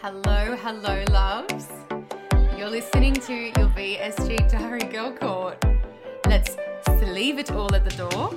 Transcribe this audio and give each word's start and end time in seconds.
Hello, 0.00 0.54
hello, 0.54 1.04
loves. 1.10 1.66
You're 2.56 2.70
listening 2.70 3.14
to 3.14 3.34
your 3.34 3.66
VSG 3.70 4.48
Diary 4.48 4.84
Girl 4.84 5.10
Court. 5.10 5.60
Let's 6.24 6.56
leave 7.02 7.40
it 7.40 7.50
all 7.50 7.74
at 7.74 7.84
the 7.84 7.96
door 7.96 8.32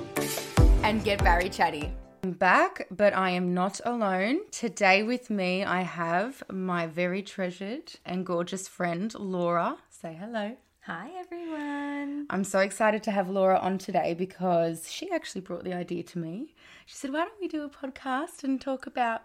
and 0.82 1.04
get 1.04 1.22
very 1.22 1.48
chatty. 1.48 1.92
I'm 2.24 2.32
back, 2.32 2.88
but 2.90 3.14
I 3.14 3.30
am 3.30 3.54
not 3.54 3.80
alone. 3.84 4.40
Today 4.50 5.04
with 5.04 5.30
me, 5.30 5.62
I 5.62 5.82
have 5.82 6.42
my 6.50 6.88
very 6.88 7.22
treasured 7.22 7.92
and 8.04 8.26
gorgeous 8.26 8.66
friend, 8.66 9.14
Laura. 9.16 9.76
Say 9.88 10.18
hello. 10.18 10.56
Hi, 10.86 11.10
everyone. 11.16 12.26
I'm 12.28 12.42
so 12.42 12.58
excited 12.58 13.04
to 13.04 13.12
have 13.12 13.30
Laura 13.30 13.56
on 13.60 13.78
today 13.78 14.14
because 14.14 14.90
she 14.90 15.12
actually 15.12 15.42
brought 15.42 15.62
the 15.62 15.74
idea 15.74 16.02
to 16.02 16.18
me. 16.18 16.56
She 16.86 16.96
said, 16.96 17.12
Why 17.12 17.20
don't 17.20 17.40
we 17.40 17.46
do 17.46 17.62
a 17.62 17.68
podcast 17.68 18.42
and 18.42 18.60
talk 18.60 18.88
about, 18.88 19.22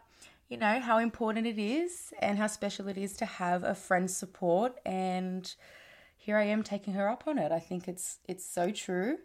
you 0.49 0.57
know, 0.57 0.79
how 0.79 0.97
important 0.97 1.45
it 1.45 1.59
is 1.59 2.13
and 2.19 2.37
how 2.37 2.47
special 2.47 2.87
it 2.87 2.97
is 2.97 3.13
to 3.17 3.25
have 3.25 3.63
a 3.63 3.75
friend's 3.75 4.15
support? 4.15 4.79
And 4.85 5.53
here 6.15 6.37
I 6.37 6.43
am 6.43 6.63
taking 6.63 6.93
her 6.93 7.09
up 7.09 7.23
on 7.27 7.37
it. 7.37 7.51
I 7.51 7.59
think 7.59 7.87
it's 7.87 8.19
it's 8.27 8.45
so 8.45 8.71
true. 8.71 9.17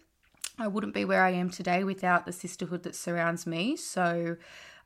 I 0.58 0.68
wouldn't 0.68 0.94
be 0.94 1.04
where 1.04 1.24
I 1.24 1.30
am 1.30 1.50
today 1.50 1.82
without 1.82 2.26
the 2.26 2.32
sisterhood 2.32 2.82
that 2.82 2.94
surrounds 2.94 3.46
me. 3.46 3.76
So 3.76 4.36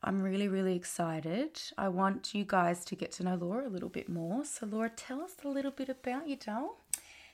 I'm 0.03 0.23
really, 0.23 0.47
really 0.47 0.77
excited. 0.77 1.61
I 1.77 1.89
want 1.89 2.35
you 2.35 2.45
guys 2.45 2.85
to 2.87 2.95
get 2.95 3.13
to 3.13 3.25
know 3.25 3.35
Laura 3.35 3.67
a 3.67 3.71
little 3.71 3.89
bit 3.89 4.09
more. 4.09 4.45
So, 4.45 4.67
Laura, 4.67 4.91
tell 4.91 5.21
us 5.21 5.33
a 5.45 5.49
little 5.49 5.71
bit 5.71 5.89
about 5.89 6.29
you, 6.29 6.37
doll. 6.37 6.81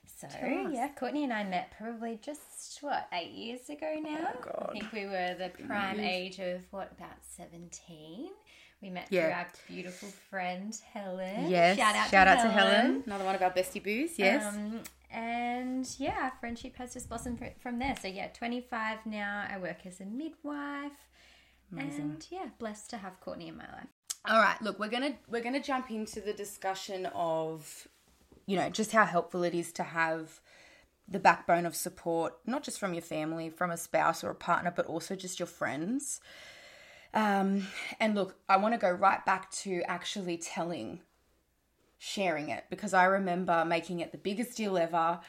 So, 0.06 0.28
yeah, 0.40 0.88
Courtney 0.96 1.24
and 1.24 1.32
I 1.32 1.44
met 1.44 1.74
probably 1.76 2.18
just, 2.22 2.78
what, 2.80 3.08
eight 3.12 3.32
years 3.32 3.68
ago 3.68 3.94
oh 3.96 4.00
now? 4.00 4.28
Oh, 4.34 4.40
God. 4.40 4.70
I 4.70 4.72
think 4.72 4.92
we 4.92 5.06
were 5.06 5.34
the 5.38 5.50
prime 5.66 6.00
age 6.00 6.38
of, 6.38 6.62
what, 6.70 6.92
about 6.96 7.16
17? 7.36 8.30
We 8.82 8.90
met 8.90 9.06
Yeah. 9.10 9.22
through 9.26 9.32
our 9.38 9.46
beautiful 9.68 10.08
friend, 10.28 10.76
Helen. 10.92 11.48
Yes. 11.48 11.76
Shout 11.78 11.94
out, 11.94 12.10
Shout 12.10 12.26
to, 12.26 12.32
out 12.32 12.38
Helen. 12.38 12.50
to 12.52 12.52
Helen. 12.80 13.02
Another 13.06 13.24
one 13.24 13.34
of 13.36 13.42
our 13.42 13.50
bestie 13.52 13.82
boos. 13.82 14.18
Yes. 14.18 14.44
Um, 14.52 14.80
and 15.10 15.88
yeah, 15.98 16.18
our 16.24 16.32
friendship 16.40 16.76
has 16.76 16.92
just 16.94 17.08
blossomed 17.08 17.40
from 17.60 17.78
there. 17.78 17.94
So, 18.00 18.08
yeah, 18.08 18.28
25 18.28 19.06
now. 19.06 19.46
I 19.48 19.58
work 19.58 19.86
as 19.86 20.00
a 20.00 20.04
midwife. 20.04 20.92
And 21.78 22.26
yeah, 22.30 22.46
blessed 22.58 22.90
to 22.90 22.98
have 22.98 23.18
Courtney 23.20 23.48
in 23.48 23.56
my 23.56 23.64
life. 23.64 23.86
All 24.26 24.38
right, 24.38 24.60
look, 24.60 24.78
we're 24.78 24.90
gonna 24.90 25.14
we're 25.26 25.42
gonna 25.42 25.62
jump 25.62 25.90
into 25.90 26.20
the 26.20 26.34
discussion 26.34 27.06
of, 27.14 27.88
you 28.46 28.56
know, 28.56 28.68
just 28.68 28.92
how 28.92 29.06
helpful 29.06 29.42
it 29.42 29.54
is 29.54 29.72
to 29.72 29.82
have 29.82 30.40
the 31.08 31.18
backbone 31.18 31.64
of 31.64 31.74
support, 31.74 32.34
not 32.46 32.62
just 32.62 32.78
from 32.78 32.92
your 32.92 33.02
family, 33.02 33.48
from 33.48 33.70
a 33.70 33.76
spouse 33.78 34.22
or 34.22 34.28
a 34.30 34.34
partner, 34.34 34.70
but 34.74 34.84
also 34.86 35.16
just 35.16 35.38
your 35.40 35.46
friends. 35.46 36.20
Um, 37.14 37.66
and 38.00 38.14
look, 38.14 38.36
I 38.48 38.56
want 38.56 38.74
to 38.74 38.78
go 38.78 38.90
right 38.90 39.24
back 39.24 39.50
to 39.62 39.82
actually 39.86 40.38
telling, 40.38 41.00
sharing 41.98 42.48
it, 42.48 42.64
because 42.70 42.94
I 42.94 43.04
remember 43.04 43.64
making 43.64 44.00
it 44.00 44.12
the 44.12 44.18
biggest 44.18 44.56
deal 44.56 44.78
ever. 44.78 45.20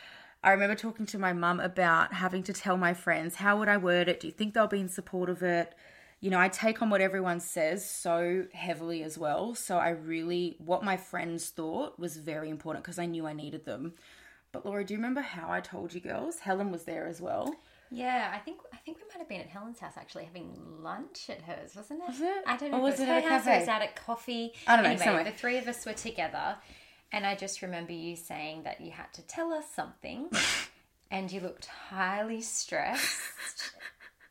I 0.44 0.52
remember 0.52 0.76
talking 0.76 1.06
to 1.08 1.20
my 1.20 1.34
mum 1.34 1.60
about 1.60 2.14
having 2.14 2.44
to 2.44 2.54
tell 2.54 2.78
my 2.78 2.94
friends, 2.94 3.36
how 3.36 3.60
would 3.60 3.70
I 3.70 3.78
word 3.78 4.08
it? 4.10 4.20
Do 4.20 4.28
you 4.28 4.34
think 4.34 4.54
they'll 4.54 4.68
be 4.68 4.80
in 4.80 4.90
support 4.90 5.30
of 5.30 5.42
it? 5.42 5.74
You 6.20 6.30
know, 6.30 6.40
I 6.40 6.48
take 6.48 6.82
on 6.82 6.90
what 6.90 7.02
everyone 7.02 7.42
says 7.42 7.90
so 7.90 8.46
heavily 8.54 9.04
as 9.04 9.18
well. 9.18 9.56
So 9.56 9.78
I 9.78 9.90
really, 9.90 10.56
what 10.58 10.84
my 10.84 10.96
friends 10.96 11.50
thought 11.50 12.00
was 12.00 12.16
very 12.16 12.50
important 12.50 12.86
because 12.86 13.00
I 13.00 13.06
knew 13.06 13.26
I 13.26 13.34
needed 13.34 13.66
them. 13.66 13.94
But 14.54 14.66
Laura, 14.66 14.86
do 14.86 14.94
you 14.94 15.00
remember 15.00 15.22
how 15.22 15.52
I 15.52 15.60
told 15.60 15.94
you 15.94 16.00
girls? 16.00 16.40
Helen 16.40 16.72
was 16.72 16.84
there 16.84 17.08
as 17.08 17.20
well. 17.20 17.56
Yeah, 17.94 18.32
I 18.34 18.40
think 18.40 18.58
I 18.74 18.78
think 18.78 18.98
we 18.98 19.04
might 19.08 19.20
have 19.20 19.30
been 19.30 19.42
at 19.42 19.48
Helen's 19.48 19.80
house 19.80 19.94
actually 19.98 20.26
having 20.26 20.52
lunch 20.82 21.30
at 21.30 21.42
hers, 21.42 21.76
wasn't 21.76 22.02
it? 22.02 22.10
Was 22.10 22.22
it? 22.22 22.44
I 22.48 22.58
don't 22.58 22.72
know. 22.72 22.80
Or 22.80 22.82
was 22.82 23.00
it 23.00 23.08
it 23.08 23.08
was 23.08 23.10
at 23.10 23.24
her 23.24 23.30
a 23.30 23.32
house 23.32 23.42
or 23.42 23.46
cafe? 23.46 23.56
it 23.56 23.60
was 23.60 23.70
out 23.70 23.82
at 23.84 23.96
coffee. 23.96 24.54
I 24.66 24.76
don't 24.76 24.84
know, 24.84 24.90
Anyway, 24.90 25.06
somewhere. 25.06 25.24
the 25.24 25.32
three 25.32 25.58
of 25.58 25.68
us 25.68 25.86
were 25.86 25.94
together, 25.94 26.58
and 27.12 27.26
I 27.26 27.36
just 27.36 27.62
remember 27.62 27.94
you 27.94 28.16
saying 28.16 28.64
that 28.64 28.82
you 28.82 28.92
had 28.92 29.14
to 29.14 29.22
tell 29.22 29.54
us 29.54 29.66
something, 29.76 30.30
and 31.12 31.32
you 31.32 31.40
looked 31.40 31.68
highly 31.68 32.42
stressed. 32.42 33.22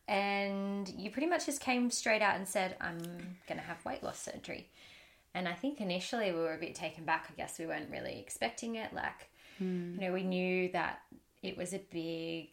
And 0.07 0.89
you 0.89 1.09
pretty 1.11 1.27
much 1.27 1.45
just 1.45 1.61
came 1.61 1.89
straight 1.89 2.21
out 2.21 2.35
and 2.35 2.47
said, 2.47 2.75
I'm 2.81 2.99
going 3.47 3.57
to 3.57 3.65
have 3.65 3.83
weight 3.85 4.03
loss 4.03 4.19
surgery. 4.19 4.69
And 5.33 5.47
I 5.47 5.53
think 5.53 5.79
initially 5.79 6.31
we 6.31 6.39
were 6.39 6.53
a 6.53 6.59
bit 6.59 6.75
taken 6.75 7.05
back. 7.05 7.27
I 7.29 7.33
guess 7.35 7.57
we 7.57 7.65
weren't 7.65 7.89
really 7.89 8.19
expecting 8.19 8.75
it. 8.75 8.93
Like, 8.93 9.29
hmm. 9.57 9.95
you 9.95 10.01
know, 10.01 10.13
we 10.13 10.23
knew 10.23 10.69
that 10.73 10.99
it 11.41 11.57
was 11.57 11.73
a 11.73 11.81
big 11.91 12.49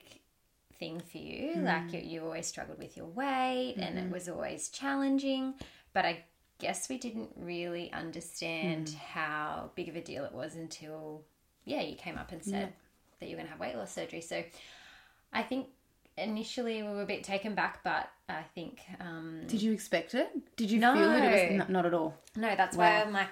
thing 0.81 1.01
for 1.01 1.19
you. 1.19 1.53
Mm. 1.59 1.65
Like, 1.65 1.93
you, 1.93 2.01
you 2.01 2.25
always 2.25 2.47
struggled 2.47 2.79
with 2.79 2.97
your 2.97 3.07
weight 3.07 3.75
and 3.77 3.97
it 3.99 4.05
mm-hmm. 4.05 4.13
was 4.13 4.29
always 4.29 4.69
challenging. 4.71 5.55
But 5.93 6.05
I 6.05 6.25
guess 6.59 6.89
we 6.89 6.99
didn't 6.99 7.31
really 7.37 7.93
understand 7.93 8.89
mm. 8.89 8.95
how 8.97 9.71
big 9.77 9.89
of 9.89 9.95
a 9.95 10.01
deal 10.01 10.25
it 10.25 10.33
was 10.33 10.57
until, 10.57 11.23
yeah, 11.65 11.83
you 11.83 11.95
came 11.95 12.19
up 12.19 12.33
and 12.33 12.43
said 12.43 12.73
that 13.21 13.29
you're 13.29 13.37
going 13.37 13.47
to 13.47 13.53
have 13.53 13.61
weight 13.61 13.77
loss 13.77 13.93
surgery. 13.93 14.21
So 14.21 14.43
I 15.33 15.43
think 15.43 15.69
initially 16.17 16.83
we 16.83 16.89
were 16.89 17.03
a 17.03 17.07
bit 17.07 17.25
taken 17.25 17.55
back, 17.55 17.83
but 17.85 18.09
I 18.29 18.43
think 18.55 18.81
um, 19.01 19.43
Did 19.47 19.63
you 19.63 19.73
expect 19.73 20.15
it? 20.15 20.31
Did 20.57 20.71
you 20.71 20.81
No. 20.81 20.95
feel 20.95 21.11
it? 21.13 21.25
It 21.25 21.51
was 21.51 21.59
not, 21.59 21.71
not 21.71 21.87
at 21.87 21.95
all. 21.95 22.17
no, 22.37 22.55
that's 22.57 22.77
why 22.77 23.01
I'm 23.01 23.13
like, 23.13 23.29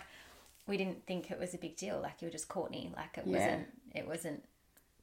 we 0.66 0.76
didn't 0.76 1.06
think 1.06 1.30
it 1.30 1.38
was 1.38 1.54
a 1.54 1.58
big 1.58 1.76
deal. 1.76 2.00
Like 2.00 2.20
you 2.20 2.26
were 2.26 2.32
just 2.32 2.48
Courtney. 2.48 2.92
Like 2.94 3.18
it 3.18 3.26
Yeah. 3.26 3.38
wasn't. 3.38 3.68
It 3.94 4.06
wasn't. 4.06 4.44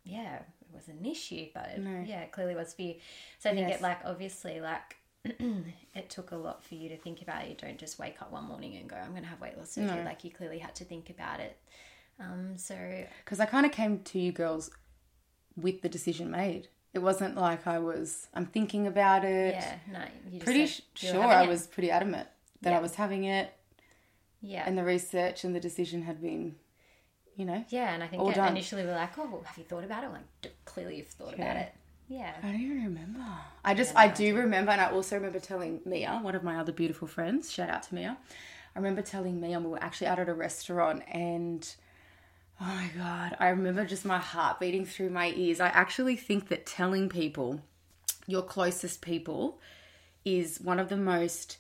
Yeah, 0.04 0.40
was 0.76 0.88
an 0.88 1.06
issue, 1.06 1.48
but 1.54 1.70
it, 1.76 1.80
No. 1.80 2.04
yeah, 2.06 2.22
it 2.22 2.32
clearly 2.32 2.56
was 2.56 2.74
for 2.74 2.82
you. 2.84 2.96
So 3.40 3.50
I 3.50 3.54
think 3.54 3.70
Yes. 3.70 3.80
it 3.80 3.84
like 3.84 4.00
obviously 4.06 4.60
like. 4.62 4.98
it 5.96 6.08
took 6.10 6.30
a 6.32 6.36
lot 6.36 6.64
for 6.64 6.76
you 6.76 6.88
to 6.90 6.98
think 6.98 7.24
about 7.24 7.44
it. 7.46 7.50
You 7.50 7.56
don't 7.56 7.80
just 7.80 7.98
wake 7.98 8.22
up 8.22 8.32
one 8.32 8.44
morning 8.44 8.76
and 8.76 8.88
go, 8.88 8.96
"I'm 8.96 9.10
going 9.10 9.24
to 9.24 9.28
have 9.30 9.42
weight 9.42 9.58
loss 9.58 9.72
surgery." 9.72 9.96
No. 9.98 10.04
Like 10.04 10.24
you 10.24 10.30
clearly 10.30 10.60
had 10.60 10.76
to 10.76 10.86
think 10.86 11.10
about 11.10 11.40
it. 11.40 11.58
Um, 12.20 12.58
so 12.58 12.76
Because 13.24 13.40
I 13.40 13.48
kind 13.48 13.66
of 13.66 13.72
came 13.72 14.00
to 14.04 14.20
you 14.20 14.32
girls 14.32 14.70
with 15.58 15.82
the 15.82 15.90
decision 15.90 16.30
made. 16.30 16.68
It 16.94 17.00
wasn't 17.00 17.36
like 17.36 17.66
I 17.66 17.80
was, 17.80 18.28
I'm 18.36 18.46
thinking 18.46 18.86
about 18.88 19.26
it. 19.26 19.56
yeah, 19.56 19.76
no, 19.92 20.00
you 20.28 20.34
just 20.34 20.46
Pretty 20.46 20.68
said 20.68 20.84
sh- 20.94 21.06
sure 21.08 21.24
I 21.24 21.48
was 21.48 21.66
pretty 21.68 21.90
adamant 21.92 22.28
that 22.62 22.72
I 22.74 22.80
was 22.80 22.96
having 22.96 23.24
it 23.26 23.52
Yeah, 24.42 24.64
and 24.68 24.78
the 24.78 24.84
research 24.84 25.44
and 25.44 25.56
the 25.56 25.60
decision 25.60 26.04
had 26.04 26.22
been, 26.22 26.56
you 27.36 27.46
know. 27.46 27.64
yeah, 27.70 27.94
and 27.94 28.04
I 28.04 28.08
think 28.08 28.22
all 28.22 28.32
yeah, 28.32 28.50
initially 28.50 28.84
we 28.84 28.90
are 28.90 28.96
like, 28.96 29.18
"Oh, 29.18 29.42
have 29.46 29.58
you 29.58 29.64
thought 29.64 29.84
about 29.84 30.04
it?" 30.04 30.12
Like, 30.12 30.24
"D- 30.42 30.50
clearly 30.66 30.98
you've 30.98 31.08
thought 31.08 31.34
about 31.34 31.58
it. 31.58 31.74
Yeah, 32.08 32.34
I 32.44 32.52
don't 32.52 32.62
even 32.62 32.84
remember. 32.84 33.26
I 33.64 33.74
just, 33.74 33.96
I 33.96 34.08
do 34.08 34.36
remember, 34.36 34.72
and 34.72 34.80
I 34.80 34.92
also 34.92 35.16
remember 35.16 35.40
telling 35.40 35.82
Mia, 35.86 36.20
one 36.22 36.36
of 36.36 36.44
my 36.44 36.58
other 36.58 36.72
beautiful 36.72 37.08
friends, 37.08 37.52
shout 37.52 37.70
out 37.70 37.82
to 37.84 37.96
Mia. 37.96 38.18
I 38.76 38.80
remember 38.80 39.02
telling 39.02 39.42
Mia, 39.42 39.56
and 39.58 39.66
we 39.66 39.72
were 39.72 39.84
actually 39.84 40.08
out 40.08 40.20
at 40.20 40.30
a 40.30 40.34
restaurant, 40.34 41.02
and 41.12 41.68
oh 42.62 42.66
my 42.66 42.90
God, 42.96 43.36
I 43.40 43.50
remember 43.50 43.86
just 43.86 44.06
my 44.06 44.20
heart 44.20 44.60
beating 44.60 44.86
through 44.86 45.10
my 45.10 45.34
ears. 45.36 45.60
I 45.60 45.70
actually 45.70 46.16
think 46.16 46.50
that 46.50 46.68
telling 46.68 47.10
people, 47.10 47.62
your 48.28 48.44
closest 48.44 49.02
people, 49.02 49.60
is 50.24 50.60
one 50.62 50.80
of 50.80 50.90
the 50.90 50.98
most 50.98 51.58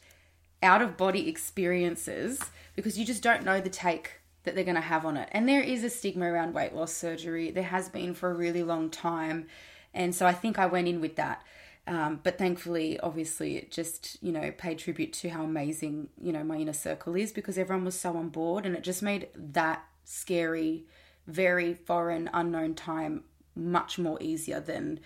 out 0.61 0.81
of 0.81 0.97
body 0.97 1.27
experiences 1.27 2.39
because 2.75 2.97
you 2.97 3.05
just 3.05 3.23
don't 3.23 3.43
know 3.43 3.61
the 3.61 3.69
take 3.69 4.19
that 4.45 4.55
they're 4.55 4.63
going 4.63 4.75
to 4.75 4.81
have 4.81 5.05
on 5.05 5.17
it. 5.17 5.29
And 5.31 5.47
there 5.47 5.61
is 5.61 5.83
a 5.83 5.89
stigma 5.89 6.25
around 6.25 6.53
weight 6.53 6.73
loss 6.73 6.93
surgery. 6.93 7.51
There 7.51 7.63
has 7.63 7.89
been 7.89 8.13
for 8.13 8.31
a 8.31 8.33
really 8.33 8.63
long 8.63 8.89
time. 8.89 9.47
And 9.93 10.13
so 10.13 10.25
I 10.25 10.33
think 10.33 10.59
I 10.59 10.65
went 10.65 10.87
in 10.87 11.01
with 11.01 11.15
that. 11.15 11.43
Um, 11.87 12.19
but 12.23 12.37
thankfully, 12.37 12.99
obviously, 12.99 13.57
it 13.57 13.71
just, 13.71 14.17
you 14.23 14.31
know, 14.31 14.51
paid 14.51 14.79
tribute 14.79 15.13
to 15.13 15.29
how 15.29 15.43
amazing, 15.43 16.09
you 16.19 16.33
know, 16.33 16.43
my 16.43 16.57
inner 16.57 16.73
circle 16.73 17.15
is 17.15 17.31
because 17.31 17.57
everyone 17.57 17.85
was 17.85 17.99
so 17.99 18.17
on 18.17 18.29
board 18.29 18.65
and 18.65 18.75
it 18.75 18.83
just 18.83 19.03
made 19.03 19.27
that 19.35 19.85
scary, 20.03 20.85
very 21.27 21.73
foreign, 21.73 22.29
unknown 22.33 22.73
time 22.73 23.23
much 23.55 23.97
more 23.99 24.21
easier 24.21 24.59
than 24.59 24.99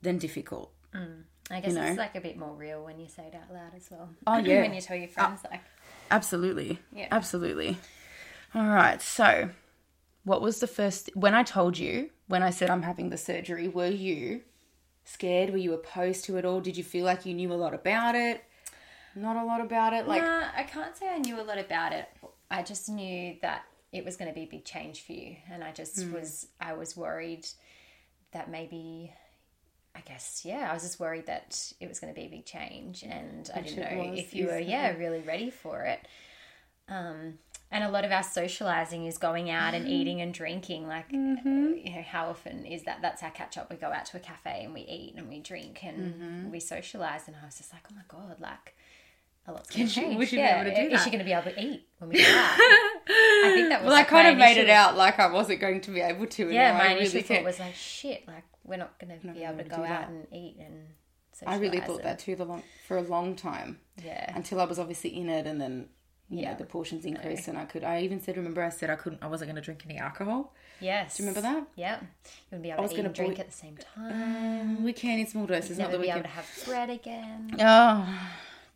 than 0.00 0.18
difficult. 0.18 0.72
I 1.50 1.60
guess 1.60 1.74
know? 1.74 1.84
it's 1.84 1.98
like 1.98 2.16
a 2.16 2.20
bit 2.20 2.36
more 2.36 2.54
real 2.54 2.82
when 2.82 2.98
you 2.98 3.08
say 3.08 3.24
it 3.24 3.34
out 3.34 3.52
loud 3.52 3.72
as 3.76 3.88
well. 3.90 4.08
Oh, 4.26 4.38
yeah. 4.44 4.62
when 4.62 4.74
you 4.74 4.80
tell 4.80 4.96
your 4.96 5.08
friends, 5.08 5.40
like, 5.48 5.60
Absolutely. 6.10 6.78
Yeah. 6.94 7.08
Absolutely. 7.10 7.78
All 8.54 8.66
right. 8.66 9.00
So, 9.00 9.50
what 10.24 10.42
was 10.42 10.60
the 10.60 10.66
first 10.66 11.10
when 11.14 11.34
I 11.34 11.42
told 11.42 11.78
you 11.78 12.10
when 12.28 12.42
I 12.42 12.50
said 12.50 12.70
I'm 12.70 12.82
having 12.82 13.10
the 13.10 13.16
surgery? 13.16 13.68
Were 13.68 13.86
you 13.88 14.42
scared? 15.04 15.50
Were 15.50 15.56
you 15.56 15.72
opposed 15.72 16.24
to 16.26 16.36
it 16.36 16.44
all? 16.44 16.60
Did 16.60 16.76
you 16.76 16.84
feel 16.84 17.04
like 17.04 17.24
you 17.26 17.34
knew 17.34 17.52
a 17.52 17.54
lot 17.54 17.74
about 17.74 18.14
it? 18.14 18.44
Not 19.14 19.36
a 19.36 19.44
lot 19.44 19.60
about 19.60 19.92
it. 19.92 20.06
Like, 20.06 20.22
nah, 20.22 20.44
I 20.56 20.62
can't 20.62 20.96
say 20.96 21.08
I 21.08 21.18
knew 21.18 21.40
a 21.40 21.42
lot 21.42 21.58
about 21.58 21.92
it. 21.92 22.08
I 22.50 22.62
just 22.62 22.88
knew 22.88 23.36
that 23.42 23.64
it 23.92 24.04
was 24.04 24.16
going 24.16 24.30
to 24.30 24.34
be 24.34 24.42
a 24.42 24.46
big 24.46 24.64
change 24.64 25.04
for 25.04 25.12
you, 25.12 25.36
and 25.50 25.62
I 25.62 25.72
just 25.72 26.02
Hmm. 26.02 26.12
was, 26.14 26.46
I 26.60 26.72
was 26.74 26.96
worried 26.96 27.46
that 28.32 28.50
maybe. 28.50 29.12
I 29.94 30.00
guess 30.00 30.42
yeah. 30.46 30.70
I 30.70 30.72
was 30.72 30.82
just 30.82 30.98
worried 30.98 31.26
that 31.26 31.70
it 31.78 31.86
was 31.86 32.00
going 32.00 32.14
to 32.14 32.18
be 32.18 32.26
a 32.26 32.30
big 32.30 32.46
change, 32.46 33.02
and 33.02 33.50
I 33.54 33.60
didn't 33.60 33.92
know 33.92 34.10
was, 34.10 34.18
if 34.18 34.34
you 34.34 34.46
were 34.46 34.58
yeah 34.58 34.96
really 34.96 35.20
ready 35.20 35.50
for 35.50 35.82
it. 35.82 36.00
Um, 36.88 37.38
and 37.72 37.82
a 37.82 37.88
lot 37.90 38.04
of 38.04 38.12
our 38.12 38.22
socializing 38.22 39.06
is 39.06 39.18
going 39.18 39.50
out 39.50 39.72
Mm-hmm. 39.74 39.84
and 39.84 39.88
eating 39.96 40.20
and 40.20 40.32
drinking. 40.32 40.86
Like, 40.86 41.06
you 41.10 41.18
know, 41.40 42.04
how 42.06 42.28
often 42.28 42.64
is 42.66 42.84
that? 42.84 43.00
That's 43.02 43.22
our 43.22 43.30
catch 43.30 43.58
up. 43.58 43.70
We 43.70 43.76
go 43.76 43.88
out 43.90 44.04
to 44.06 44.16
a 44.18 44.20
cafe 44.20 44.62
and 44.64 44.72
we 44.74 44.82
eat 44.82 45.14
and 45.16 45.28
we 45.28 45.40
drink 45.40 45.82
and 45.82 46.14
Mm-hmm. 46.14 46.50
we 46.50 46.60
socialize. 46.60 47.26
And 47.26 47.36
I 47.42 47.44
was 47.46 47.56
just 47.56 47.72
like, 47.72 47.82
oh 47.90 47.94
my 47.96 48.02
god, 48.08 48.40
like 48.40 48.76
a 49.46 49.52
lot's 49.52 49.74
going 49.74 49.88
to 49.88 49.92
change. 49.94 50.28
she 50.28 50.36
be 50.36 50.42
yeah. 50.42 50.60
able 50.62 50.70
to 50.70 50.76
do 50.88 50.94
Is 50.94 51.02
she 51.02 51.10
going 51.10 51.18
to 51.18 51.24
be 51.24 51.32
able 51.32 51.50
to 51.50 51.60
eat 51.60 51.88
when 51.98 52.10
we 52.10 52.16
go 52.22 52.28
out? 52.30 52.56
I 52.60 53.52
think 53.54 53.68
that 53.70 53.82
was 53.82 53.90
Well, 53.90 53.98
I 54.00 54.04
kind 54.04 54.28
of 54.28 54.36
made 54.36 54.56
it 54.58 54.70
out 54.70 54.96
like 54.96 55.18
I 55.18 55.26
wasn't 55.32 55.60
going 55.60 55.80
to 55.80 55.90
be 55.90 56.00
able 56.00 56.26
to. 56.26 56.50
Yeah, 56.50 56.74
my 56.78 56.84
I 56.84 56.86
initial 56.92 56.98
really 57.14 57.22
thought 57.22 57.28
can't. 57.34 57.44
was 57.44 57.58
like, 57.58 57.74
shit, 57.74 58.28
like 58.28 58.44
we're 58.64 58.76
not 58.76 58.96
going 59.00 59.18
to 59.18 59.26
be 59.28 59.42
able 59.42 59.58
to 59.58 59.64
go 59.64 59.76
out 59.76 59.86
that. 59.86 60.08
and 60.10 60.26
eat 60.32 60.56
and. 60.60 60.86
I 61.44 61.56
really 61.56 61.80
thought 61.80 61.96
and- 61.96 62.04
that 62.04 62.18
too 62.20 62.36
the 62.36 62.44
long, 62.44 62.62
for 62.86 62.98
a 62.98 63.02
long 63.02 63.34
time 63.34 63.80
Yeah. 64.04 64.32
until 64.36 64.60
I 64.60 64.64
was 64.64 64.78
obviously 64.78 65.16
in 65.18 65.28
it, 65.28 65.44
and 65.44 65.60
then 65.60 65.88
you 66.32 66.40
Yeah. 66.42 66.52
know 66.52 66.58
the 66.58 66.64
portions 66.64 67.04
increased, 67.04 67.46
and 67.48 67.58
I 67.58 67.64
could. 67.66 67.84
I 67.84 68.00
even 68.02 68.20
said, 68.20 68.36
remember, 68.36 68.62
I 68.62 68.70
said 68.70 68.88
I 68.90 68.96
couldn't. 68.96 69.22
I 69.22 69.26
wasn't 69.28 69.48
going 69.50 69.56
to 69.56 69.62
drink 69.62 69.82
any 69.88 69.98
alcohol. 69.98 70.54
Yes. 70.80 71.16
Do 71.16 71.22
you 71.22 71.28
remember 71.28 71.46
that? 71.48 71.66
Yeah. 71.76 72.00
You 72.00 72.08
wouldn't 72.50 72.62
be 72.62 72.70
able 72.70 72.80
I 72.80 72.82
was 72.82 72.90
to 72.90 72.94
eat 72.94 72.96
gonna 72.98 73.08
and 73.08 73.14
drink 73.14 73.38
at 73.38 73.46
the 73.46 73.52
same 73.52 73.76
uh, 73.96 74.00
time. 74.08 74.82
We 74.82 74.92
can 74.92 75.18
in 75.20 75.26
small 75.26 75.46
doses, 75.46 75.78
not 75.78 75.90
Never 75.90 75.92
that 75.92 76.00
we 76.00 76.06
be 76.06 76.10
can. 76.10 76.18
able 76.18 76.28
to 76.28 76.34
have 76.34 76.46
bread 76.66 76.90
again. 76.90 77.56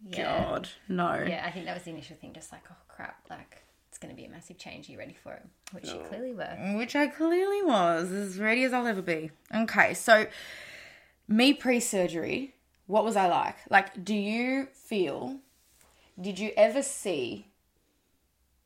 Oh 0.05 0.09
Yeah. 0.11 0.45
God, 0.45 0.69
no. 0.89 1.25
Yeah, 1.27 1.43
I 1.47 1.51
think 1.51 1.65
that 1.65 1.75
was 1.75 1.85
the 1.85 1.91
initial 1.91 2.17
thing, 2.17 2.35
just 2.35 2.53
like, 2.53 2.63
oh 2.71 2.77
crap, 2.87 3.17
like 3.31 3.63
it's 3.89 3.97
going 3.99 4.15
to 4.15 4.21
be 4.21 4.27
a 4.27 4.31
massive 4.31 4.59
change. 4.59 4.89
Are 4.89 4.93
you 4.93 4.99
ready 4.99 5.15
for 5.15 5.33
it? 5.33 5.43
Which 5.73 5.89
you 5.89 6.01
clearly 6.09 6.35
were. 6.35 6.75
Which 6.77 6.95
I 6.95 7.07
clearly 7.07 7.63
was, 7.63 8.13
as 8.13 8.39
ready 8.39 8.63
as 8.65 8.75
I'll 8.75 8.87
ever 8.87 9.01
be. 9.01 9.31
Okay, 9.55 9.95
so 9.95 10.27
me 11.27 11.55
pre 11.55 11.81
surgery, 11.81 12.55
what 12.87 13.05
was 13.05 13.17
I 13.17 13.27
like? 13.27 13.57
Like, 13.71 14.05
do 14.05 14.15
you 14.15 14.69
feel, 14.75 15.39
did 16.21 16.39
you 16.39 16.53
ever 16.57 16.83
see 16.83 17.49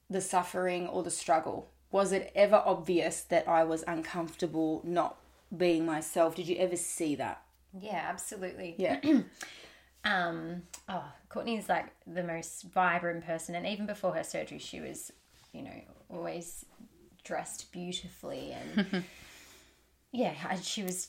the 0.09 0.21
suffering 0.21 0.87
or 0.87 1.03
the 1.03 1.11
struggle? 1.11 1.71
Was 1.91 2.13
it 2.13 2.31
ever 2.35 2.63
obvious 2.65 3.23
that 3.23 3.49
I 3.49 3.65
was 3.65 3.85
uncomfortable 3.87 4.83
not 4.85 5.17
being 5.57 5.85
myself? 5.85 6.37
Did 6.37 6.49
you 6.49 6.57
ever 6.57 6.77
see 6.77 7.17
that? 7.17 7.43
Yeah, 7.79 8.05
absolutely. 8.09 8.75
Yeah. 8.79 9.01
Um, 10.05 10.63
oh, 10.89 11.05
Courtney's 11.29 11.69
like 11.69 11.89
the 12.07 12.23
most 12.23 12.63
vibrant 12.63 13.25
person, 13.27 13.55
and 13.55 13.67
even 13.67 13.87
before 13.87 14.15
her 14.15 14.25
surgery, 14.25 14.59
she 14.59 14.81
was, 14.81 15.13
you 15.53 15.63
know, 15.63 15.81
always 16.09 16.65
dressed 17.23 17.71
beautifully, 17.71 18.53
and 18.53 19.05
yeah, 20.13 20.59
she 20.63 20.83
was 20.83 21.09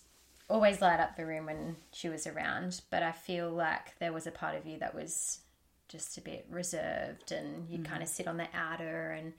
always 0.50 0.82
light 0.82 1.00
up 1.00 1.16
the 1.16 1.26
room 1.26 1.46
when 1.46 1.78
she 1.94 2.10
was 2.10 2.28
around. 2.28 2.82
But 2.90 3.02
I 3.02 3.14
feel 3.14 3.50
like 3.50 3.98
there 4.00 4.12
was 4.12 4.28
a 4.28 4.32
part 4.32 4.56
of 4.56 4.66
you 4.66 4.78
that 4.80 4.94
was 4.94 5.40
just 5.92 6.18
a 6.18 6.22
bit 6.22 6.46
reserved, 6.50 7.32
and 7.32 7.70
you'd 7.70 7.82
mm. 7.84 7.86
kind 7.90 8.02
of 8.04 8.10
sit 8.10 8.28
on 8.28 8.38
the 8.38 8.48
outer, 8.54 9.12
and 9.12 9.34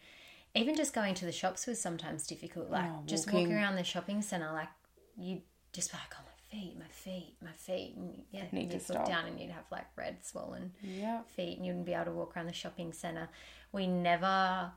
even 0.54 0.76
just 0.76 0.92
going 0.94 1.14
to 1.14 1.24
the 1.24 1.32
shops 1.32 1.66
was 1.66 1.80
sometimes 1.80 2.26
difficult. 2.26 2.70
Like 2.70 2.84
Oh, 2.84 3.02
just 3.06 3.26
walking. 3.26 3.40
walking 3.48 3.56
around 3.56 3.76
the 3.76 3.84
shopping 3.84 4.22
center, 4.22 4.52
like 4.52 4.68
you'd 5.16 5.42
just 5.72 5.90
be 5.90 5.96
like, 5.98 6.14
oh 6.18 6.22
my 6.24 6.58
feet, 6.60 6.78
my 6.78 6.88
feet, 6.88 7.36
my 7.42 7.52
feet, 7.52 7.94
and 7.96 8.22
yeah, 8.30 8.44
Need 8.52 8.64
you'd 8.64 8.72
look 8.74 8.82
stop. 8.82 9.06
down 9.08 9.24
and 9.26 9.40
you'd 9.40 9.50
have 9.50 9.64
like 9.70 9.86
red, 9.96 10.24
swollen 10.24 10.72
yeah. 10.82 11.22
feet, 11.36 11.56
and 11.56 11.64
you 11.66 11.72
wouldn't 11.72 11.86
be 11.86 11.94
able 11.94 12.04
to 12.06 12.10
walk 12.12 12.36
around 12.36 12.46
the 12.46 12.52
shopping 12.52 12.92
center. 12.92 13.28
We 13.72 13.86
never. 13.86 14.70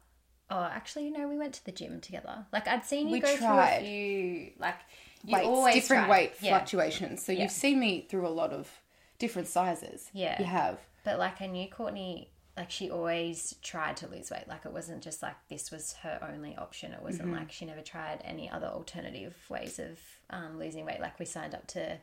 Oh, 0.50 0.63
actually, 0.63 1.10
no, 1.10 1.27
we 1.27 1.38
went 1.38 1.54
to 1.56 1.66
the 1.66 1.72
gym 1.72 2.00
together. 2.00 2.45
Like 2.54 2.68
I'd 2.68 2.86
seen 2.86 3.07
you 3.07 3.13
We 3.13 3.19
go 3.19 3.36
tried. 3.36 3.80
through 3.80 3.88
a 3.88 3.89
few, 3.89 4.51
like 4.60 4.75
you 5.24 5.33
Weights, 5.33 5.48
always 5.48 5.74
different 5.74 6.06
tried. 6.06 6.12
weight 6.12 6.33
yeah. 6.39 6.50
fluctuations. 6.51 7.25
So 7.25 7.31
Yeah. 7.31 7.42
you've 7.42 7.51
seen 7.51 7.80
me 7.80 8.06
through 8.07 8.27
a 8.27 8.30
lot 8.30 8.54
of 8.54 8.69
different 9.18 9.48
sizes. 9.48 10.07
Yeah. 10.13 10.38
You 10.39 10.45
have. 10.45 10.80
But 11.06 11.18
like 11.19 11.42
I 11.42 11.46
knew 11.46 11.68
Courtney, 11.69 12.31
like 12.57 12.69
she 12.72 12.90
always 12.90 13.56
tried 13.62 13.96
to 13.98 14.07
lose 14.07 14.30
weight. 14.31 14.48
Like 14.48 14.66
it 14.66 14.74
wasn't 14.74 15.02
just 15.04 15.22
like 15.22 15.36
this 15.50 15.72
was 15.72 15.94
her 16.04 16.19
only 16.34 16.56
option. 16.57 16.92
It 16.92 17.02
wasn't 17.02 17.30
Mm-hmm. 17.30 17.38
like 17.38 17.52
she 17.52 17.66
never 17.66 17.81
tried 17.81 18.22
any 18.25 18.50
other 18.50 18.68
alternative 18.68 19.36
ways 19.50 19.80
of 19.80 19.98
um, 20.30 20.60
losing 20.60 20.86
weight. 20.86 21.00
Like 21.00 21.18
we 21.19 21.25
signed 21.25 21.54
up 21.56 21.68
to 21.68 21.94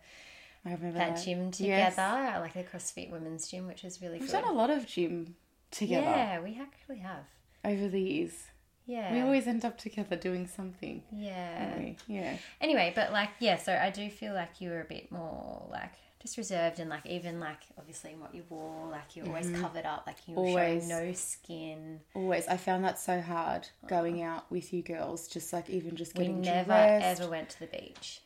I 0.64 0.72
remember 0.75 0.99
that 0.99 1.16
that. 1.16 1.25
gym 1.25 1.50
Yes. 1.58 1.94
together, 1.96 2.40
like 2.40 2.54
the 2.54 2.62
CrossFit 2.64 3.10
women's 3.10 3.49
gym, 3.49 3.66
which 3.66 3.82
is 3.84 4.00
really 4.00 4.19
We've 4.20 4.31
good. 4.31 4.40
done 4.43 4.49
a 4.49 4.52
lot 4.52 4.70
of 4.70 4.87
gym 4.87 5.34
together 5.72 6.06
Yeah, 6.06 6.40
we 6.40 6.58
actually 6.60 6.98
have. 6.98 7.25
over 7.64 7.88
the 7.88 8.00
years. 8.00 8.32
Yeah. 8.87 9.12
We 9.12 9.20
always 9.20 9.46
end 9.46 9.64
up 9.64 9.78
together 9.78 10.16
doing 10.16 10.46
something. 10.48 11.02
yeah. 11.12 11.93
Yeah. 12.08 12.37
Anyway, 12.60 12.93
but 12.94 13.12
like, 13.12 13.31
yeah, 13.38 13.56
so 13.56 13.72
I 13.75 13.90
do 13.90 14.10
feel 14.10 14.34
like 14.34 14.60
you 14.60 14.70
were 14.70 14.81
a 14.81 14.84
bit 14.84 15.10
more 15.10 15.66
like 15.70 15.93
just 16.22 16.36
reserved 16.38 16.78
and 16.78 16.88
like 16.88 17.04
even 17.06 17.40
like 17.40 17.58
obviously 17.76 18.14
what 18.16 18.34
you 18.34 18.44
wore, 18.48 18.88
like 18.90 19.14
you're 19.16 19.26
always 19.26 19.50
covered 19.50 19.84
up, 19.84 20.04
like 20.06 20.16
you 20.26 20.34
Mm-hmm. 20.36 20.46
Always. 20.46 20.88
no 20.88 21.12
skin. 21.12 22.00
Always. 22.14 22.46
I 22.48 22.56
found 22.56 22.84
that 22.84 22.98
so 22.98 23.20
hard 23.20 23.69
going 23.88 24.22
out 24.22 24.50
with 24.50 24.72
you 24.72 24.82
girls, 24.82 25.26
just 25.28 25.52
like 25.52 25.69
even 25.69 25.96
just 25.96 26.14
getting 26.14 26.36
We 26.36 26.46
never 26.46 26.69
dressed. 26.69 27.20
ever 27.20 27.30
went 27.30 27.50
to 27.50 27.60
the 27.60 27.66
beach. 27.66 28.20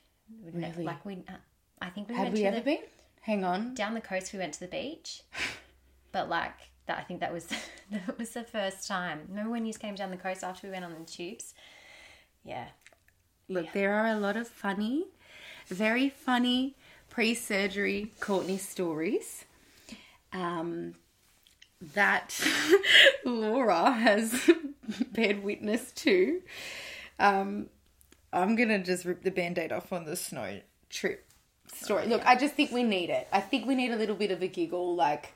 Ne- 0.52 0.68
Really? 0.70 0.84
like 0.84 1.04
we, 1.06 1.14
uh, 1.28 1.32
I 1.80 1.88
think 1.90 2.08
we 2.08 2.14
Had 2.14 2.32
we 2.32 2.44
ever 2.44 2.56
the, 2.58 2.62
been? 2.62 2.78
Hang 3.22 3.44
on. 3.44 3.74
down 3.74 3.94
the 3.94 4.00
coast. 4.00 4.32
We 4.32 4.38
went 4.38 4.54
to 4.54 4.60
the 4.60 4.68
beach, 4.68 5.22
but 6.12 6.28
like 6.28 6.54
that, 6.86 6.98
I 6.98 7.02
think 7.02 7.20
that 7.20 7.32
was 7.32 7.46
that 7.90 8.18
was 8.18 8.30
the 8.30 8.44
first 8.44 8.86
time. 8.86 9.22
Remember 9.28 9.50
when 9.50 9.64
you 9.66 9.72
came 9.72 9.94
down 9.94 10.10
the 10.10 10.16
coast 10.16 10.44
after 10.44 10.66
we 10.66 10.72
went 10.72 10.84
on 10.84 10.92
the 10.94 11.04
tubes? 11.04 11.54
Yeah, 12.44 12.66
Look, 13.48 13.72
there 13.72 13.94
are 13.94 14.06
a 14.08 14.16
lot 14.20 14.36
of 14.36 14.46
funny, 14.46 15.06
very 15.68 16.08
funny 16.08 16.76
pre-surgery 17.16 18.12
Courtney 18.20 18.58
stories. 18.58 19.46
Um, 20.34 20.96
that 21.94 22.38
Laura 23.24 23.90
has 23.90 24.50
bared 25.12 25.42
witness 25.42 25.92
to. 25.92 26.42
Um, 27.18 27.70
I'm 28.34 28.54
gonna 28.54 28.80
just 28.80 29.06
rip 29.06 29.22
the 29.22 29.30
band-aid 29.30 29.72
off 29.72 29.94
on 29.94 30.04
the 30.04 30.14
snow 30.14 30.60
trip 30.90 31.24
story. 31.72 32.06
Look, 32.06 32.20
I 32.26 32.36
just 32.36 32.52
think 32.52 32.70
we 32.70 32.82
need 32.82 33.08
it. 33.08 33.28
I 33.32 33.40
think 33.40 33.66
we 33.66 33.74
need 33.74 33.92
a 33.92 33.96
little 33.96 34.16
bit 34.16 34.30
of 34.30 34.42
a 34.42 34.46
giggle, 34.46 34.94
like 34.94 35.32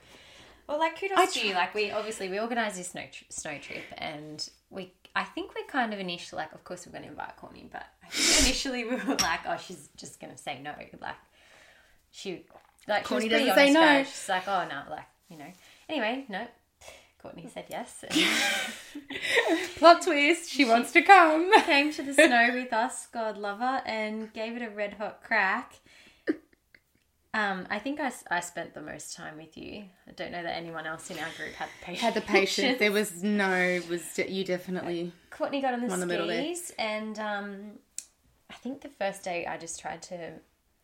Well, 0.68 0.78
like 0.78 1.00
kudos 1.00 1.16
I 1.16 1.26
to 1.28 1.48
you. 1.48 1.54
Like 1.54 1.74
we 1.74 1.92
obviously 1.92 2.28
we 2.28 2.38
organised 2.38 2.76
this 2.76 2.88
snow 2.88 3.04
tr- 3.10 3.24
snow 3.30 3.56
trip, 3.56 3.84
and 3.96 4.46
we 4.68 4.92
I 5.16 5.24
think 5.24 5.54
we're 5.54 5.64
kind 5.66 5.94
of 5.94 5.98
initially 5.98 6.42
like 6.42 6.52
of 6.52 6.62
course 6.62 6.86
we're 6.86 6.92
going 6.92 7.04
to 7.04 7.08
invite 7.08 7.38
Courtney, 7.38 7.70
but 7.72 7.86
I 8.04 8.08
think 8.10 8.44
initially 8.44 8.84
we 8.84 8.96
were 8.96 9.16
like, 9.16 9.40
oh, 9.46 9.56
she's 9.56 9.88
just 9.96 10.20
going 10.20 10.30
to 10.30 10.38
say 10.38 10.60
no. 10.62 10.74
Like 11.00 11.16
she 12.10 12.44
like 12.88 13.04
Courtney 13.04 13.28
she 13.28 13.34
was 13.34 13.42
doesn't 13.42 13.54
say 13.54 13.72
no. 13.72 13.82
about 13.82 14.00
it. 14.00 14.06
She's 14.06 14.28
like, 14.28 14.48
oh 14.48 14.66
no, 14.68 14.82
like 14.90 15.06
you 15.28 15.38
know. 15.38 15.52
Anyway, 15.88 16.24
no. 16.28 16.46
Courtney 17.20 17.48
said 17.52 17.66
yes. 17.68 18.04
Plot 19.76 20.02
twist. 20.02 20.50
She 20.50 20.64
wants 20.64 20.92
to 20.92 21.02
come. 21.02 21.52
came 21.64 21.92
to 21.92 22.02
the 22.02 22.14
snow 22.14 22.50
with 22.54 22.72
us, 22.72 23.06
God 23.12 23.36
love 23.36 23.58
her, 23.58 23.82
and 23.84 24.32
gave 24.32 24.56
it 24.56 24.62
a 24.62 24.70
red 24.70 24.94
hot 24.94 25.22
crack. 25.22 25.74
Um, 27.32 27.68
I 27.70 27.78
think 27.78 28.00
I, 28.00 28.10
I 28.28 28.40
spent 28.40 28.74
the 28.74 28.80
most 28.80 29.14
time 29.14 29.36
with 29.36 29.56
you. 29.56 29.84
I 30.08 30.12
don't 30.16 30.32
know 30.32 30.42
that 30.42 30.56
anyone 30.56 30.84
else 30.84 31.10
in 31.12 31.18
our 31.18 31.28
group 31.36 31.52
had 31.52 31.68
the 31.68 31.84
patience. 31.84 32.00
Had 32.00 32.14
the 32.14 32.20
patience. 32.22 32.78
There 32.80 32.90
was 32.90 33.22
no. 33.22 33.80
Was 33.88 34.18
you 34.18 34.44
definitely. 34.44 35.12
Courtney 35.30 35.60
got 35.60 35.74
on 35.74 35.86
the 35.86 35.94
in 35.94 36.08
the 36.08 36.24
skis, 36.24 36.72
and 36.76 37.16
um, 37.20 37.70
I 38.50 38.54
think 38.54 38.80
the 38.80 38.88
first 38.88 39.22
day 39.22 39.46
I 39.46 39.58
just 39.58 39.78
tried 39.78 40.02
to 40.02 40.32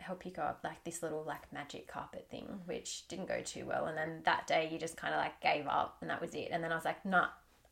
help 0.06 0.24
you 0.24 0.32
go 0.32 0.42
up 0.42 0.60
like 0.64 0.82
this 0.84 1.02
little 1.02 1.24
like 1.26 1.52
magic 1.52 1.86
carpet 1.88 2.26
thing, 2.30 2.46
which 2.66 3.06
didn't 3.08 3.28
go 3.28 3.40
too 3.44 3.64
well. 3.66 3.86
And 3.86 3.96
then 3.98 4.20
that 4.24 4.46
day 4.46 4.68
you 4.70 4.78
just 4.78 4.96
kind 4.96 5.12
of 5.14 5.18
like 5.20 5.40
gave 5.40 5.66
up, 5.66 5.96
and 6.00 6.08
that 6.10 6.20
was 6.20 6.34
it. 6.34 6.48
And 6.52 6.62
then 6.62 6.72
I 6.72 6.76
was 6.76 6.84
like, 6.84 7.04
nah, 7.04 7.28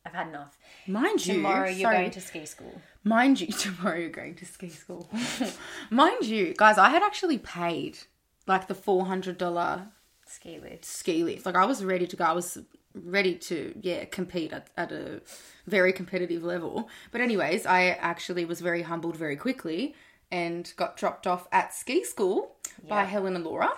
I've 0.06 0.12
had 0.14 0.28
enough. 0.28 0.58
Mind 0.86 1.24
you, 1.26 1.34
Tomorrow 1.34 1.68
you're 1.70 1.80
sorry. 1.88 1.96
going 1.96 2.10
to 2.10 2.20
ski 2.20 2.44
school. 2.44 2.80
Mind 3.04 3.40
you, 3.40 3.46
tomorrow 3.66 3.98
you're 3.98 4.10
going 4.10 4.34
to 4.34 4.44
ski 4.44 4.68
school. 4.68 5.08
Mind 5.90 6.24
you, 6.26 6.54
guys, 6.56 6.76
I 6.78 6.90
had 6.90 7.02
actually 7.02 7.38
paid 7.38 7.98
like 8.46 8.66
the 8.68 8.74
four 8.74 9.06
hundred 9.06 9.38
dollar 9.38 9.88
Ski 10.26 10.58
lift. 10.60 10.84
ski 10.84 11.22
lift. 11.24 11.46
Like 11.46 11.56
I 11.56 11.64
was 11.64 11.84
ready 11.84 12.06
to 12.06 12.16
go. 12.16 12.24
I 12.24 12.32
was 12.32 12.58
ready 12.94 13.34
to 13.34 13.74
yeah 13.82 14.04
compete 14.04 14.52
at, 14.52 14.68
at 14.76 14.92
a 14.92 15.20
very 15.66 15.92
competitive 15.92 16.42
level. 16.44 16.88
But 17.12 17.20
anyways, 17.20 17.66
I 17.66 17.86
actually 18.12 18.44
was 18.44 18.60
very 18.60 18.82
humbled 18.82 19.16
very 19.16 19.36
quickly 19.36 19.94
and 20.34 20.72
got 20.76 20.96
dropped 20.96 21.26
off 21.26 21.46
at 21.52 21.72
ski 21.72 22.02
school 22.04 22.56
by 22.88 23.04
Helen 23.04 23.36
and 23.36 23.44
Laura. 23.44 23.70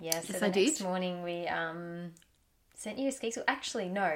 Yeah, 0.00 0.20
so 0.20 0.32
Yes, 0.32 0.42
I 0.42 0.48
did. 0.48 0.80
morning 0.80 1.22
we 1.22 1.46
um 1.48 2.12
sent 2.74 2.98
you 2.98 3.08
a 3.08 3.12
ski 3.12 3.30
school. 3.30 3.44
Actually, 3.46 3.88
no, 3.88 4.10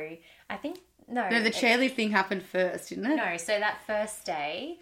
I 0.54 0.56
think 0.56 0.78
no. 1.08 1.28
No, 1.28 1.40
the 1.40 1.49
it- 1.49 1.54
chairlift 1.54 1.94
thing 1.94 2.11
happened 2.12 2.42
first, 2.44 2.88
didn't 2.88 3.06
it? 3.12 3.16
No, 3.16 3.37
so 3.37 3.58
that 3.58 3.78
first 3.87 4.25
day, 4.25 4.78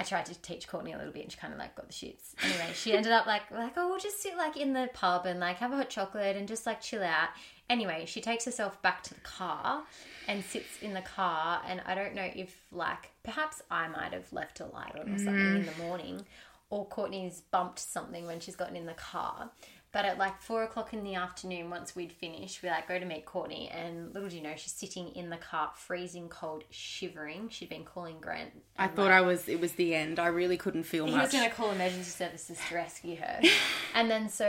I 0.00 0.02
tried 0.02 0.24
to 0.26 0.34
teach 0.40 0.66
Courtney 0.66 0.92
a 0.94 0.96
little 0.96 1.12
bit, 1.12 1.24
and 1.24 1.30
she 1.30 1.36
kind 1.36 1.52
of 1.52 1.58
like 1.58 1.76
got 1.76 1.86
the 1.86 1.92
shits. 1.92 2.34
Anyway, 2.42 2.70
she 2.72 2.94
ended 2.96 3.12
up 3.12 3.26
like 3.26 3.50
like 3.50 3.74
oh, 3.76 3.90
we'll 3.90 3.98
just 3.98 4.22
sit 4.22 4.34
like 4.34 4.56
in 4.56 4.72
the 4.72 4.88
pub 4.94 5.26
and 5.26 5.38
like 5.38 5.58
have 5.58 5.72
a 5.72 5.76
hot 5.76 5.90
chocolate 5.90 6.36
and 6.36 6.48
just 6.48 6.64
like 6.64 6.80
chill 6.80 7.02
out. 7.02 7.28
Anyway, 7.68 8.04
she 8.06 8.22
takes 8.22 8.46
herself 8.46 8.80
back 8.80 9.02
to 9.02 9.12
the 9.12 9.20
car 9.20 9.82
and 10.26 10.42
sits 10.42 10.80
in 10.80 10.94
the 10.94 11.02
car, 11.02 11.60
and 11.68 11.82
I 11.84 11.94
don't 11.94 12.14
know 12.14 12.30
if 12.34 12.56
like 12.72 13.10
perhaps 13.22 13.60
I 13.70 13.88
might 13.88 14.14
have 14.14 14.32
left 14.32 14.60
a 14.60 14.64
light 14.64 14.96
on 14.98 15.12
or 15.12 15.18
something 15.18 15.34
mm. 15.34 15.56
in 15.56 15.66
the 15.66 15.82
morning, 15.82 16.24
or 16.70 16.86
Courtney's 16.86 17.42
bumped 17.50 17.78
something 17.78 18.26
when 18.26 18.40
she's 18.40 18.56
gotten 18.56 18.76
in 18.76 18.86
the 18.86 18.94
car. 18.94 19.50
But 19.92 20.04
at 20.04 20.18
like 20.18 20.40
four 20.40 20.62
o'clock 20.62 20.92
in 20.92 21.02
the 21.02 21.16
afternoon, 21.16 21.68
once 21.68 21.96
we'd 21.96 22.12
finished, 22.12 22.62
we 22.62 22.68
like 22.68 22.86
go 22.86 22.98
to 22.98 23.04
meet 23.04 23.24
Courtney, 23.26 23.68
and 23.70 24.14
little 24.14 24.28
do 24.28 24.36
you 24.36 24.42
know, 24.42 24.54
she's 24.56 24.72
sitting 24.72 25.08
in 25.16 25.30
the 25.30 25.36
car, 25.36 25.72
freezing 25.74 26.28
cold, 26.28 26.62
shivering. 26.70 27.48
She'd 27.48 27.68
been 27.70 27.84
calling 27.84 28.20
Grant. 28.20 28.50
I 28.78 28.86
thought 28.86 29.10
I 29.10 29.20
was. 29.20 29.48
It 29.48 29.60
was 29.60 29.72
the 29.72 29.94
end. 29.94 30.20
I 30.20 30.28
really 30.28 30.56
couldn't 30.56 30.84
feel 30.84 31.06
he 31.06 31.12
much. 31.12 31.22
was 31.22 31.32
going 31.32 31.48
to 31.48 31.54
call 31.54 31.72
emergency 31.72 32.04
services 32.10 32.58
to 32.68 32.74
rescue 32.76 33.16
her. 33.16 33.40
and 33.94 34.08
then 34.08 34.28
so 34.28 34.48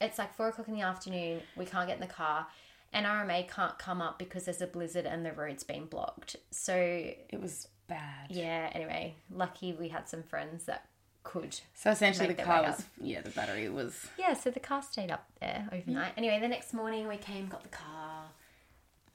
it's 0.00 0.18
like 0.18 0.34
four 0.34 0.48
o'clock 0.48 0.68
in 0.68 0.74
the 0.74 0.80
afternoon. 0.82 1.40
We 1.56 1.66
can't 1.66 1.86
get 1.86 1.96
in 1.96 2.00
the 2.00 2.06
car, 2.12 2.46
and 2.94 3.04
NRMA 3.04 3.48
can't 3.50 3.78
come 3.78 4.00
up 4.00 4.18
because 4.18 4.44
there's 4.46 4.62
a 4.62 4.66
blizzard 4.66 5.04
and 5.04 5.24
the 5.26 5.32
road's 5.32 5.64
been 5.64 5.84
blocked. 5.84 6.36
So 6.50 6.74
It 6.74 7.40
was 7.40 7.68
bad. 7.88 8.30
yeah, 8.30 8.70
anyway, 8.72 9.16
lucky 9.30 9.74
we 9.74 9.88
had 9.88 10.08
some 10.08 10.22
friends 10.22 10.64
that 10.64 10.86
could. 11.24 11.60
So 11.74 11.90
essentially, 11.90 12.28
the 12.28 12.42
car 12.42 12.62
was 12.62 12.84
yeah, 13.00 13.20
the 13.20 13.30
battery 13.30 13.68
was 13.68 14.06
Yeah, 14.18 14.34
so 14.34 14.50
the 14.50 14.60
car 14.60 14.82
stayed 14.82 15.10
up 15.10 15.26
there 15.40 15.68
overnight. 15.72 16.12
Anyway, 16.16 16.38
the 16.40 16.48
next 16.48 16.72
morning 16.72 17.08
we 17.08 17.16
came, 17.16 17.46
got 17.48 17.62
the 17.62 17.68
car, 17.68 18.24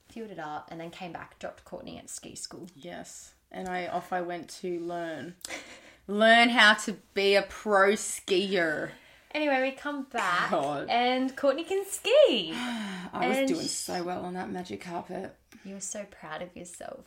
fueled 0.10 0.32
it 0.32 0.40
up, 0.40 0.70
and 0.72 0.80
then 0.80 0.90
came 0.90 1.12
back, 1.12 1.38
dropped 1.40 1.64
Courtney 1.66 1.98
at 1.98 2.10
ski 2.10 2.36
school. 2.36 2.68
yes, 2.76 3.34
and 3.52 3.68
I 3.70 3.88
off 3.88 4.12
I 4.14 4.22
went 4.22 4.50
to 4.62 4.80
learn 4.80 5.36
learn 6.08 6.50
how 6.50 6.74
to 6.74 6.94
be 7.14 7.36
a 7.36 7.42
pro 7.44 7.94
skier. 7.94 8.90
Anyway, 9.34 9.62
we 9.62 9.72
come 9.72 10.04
back 10.04 10.50
God. 10.52 10.88
and 10.90 11.36
Courtney 11.36 11.64
can 11.64 11.86
ski. 11.88 12.54
I 13.14 13.28
was 13.28 13.50
doing 13.52 13.68
so 13.68 14.04
well 14.04 14.26
on 14.26 14.34
that 14.34 14.50
magic 14.50 14.82
carpet. 14.82 15.36
You 15.64 15.76
were 15.76 15.82
so 15.82 16.06
proud 16.10 16.42
of 16.42 16.56
yourself. 16.56 17.02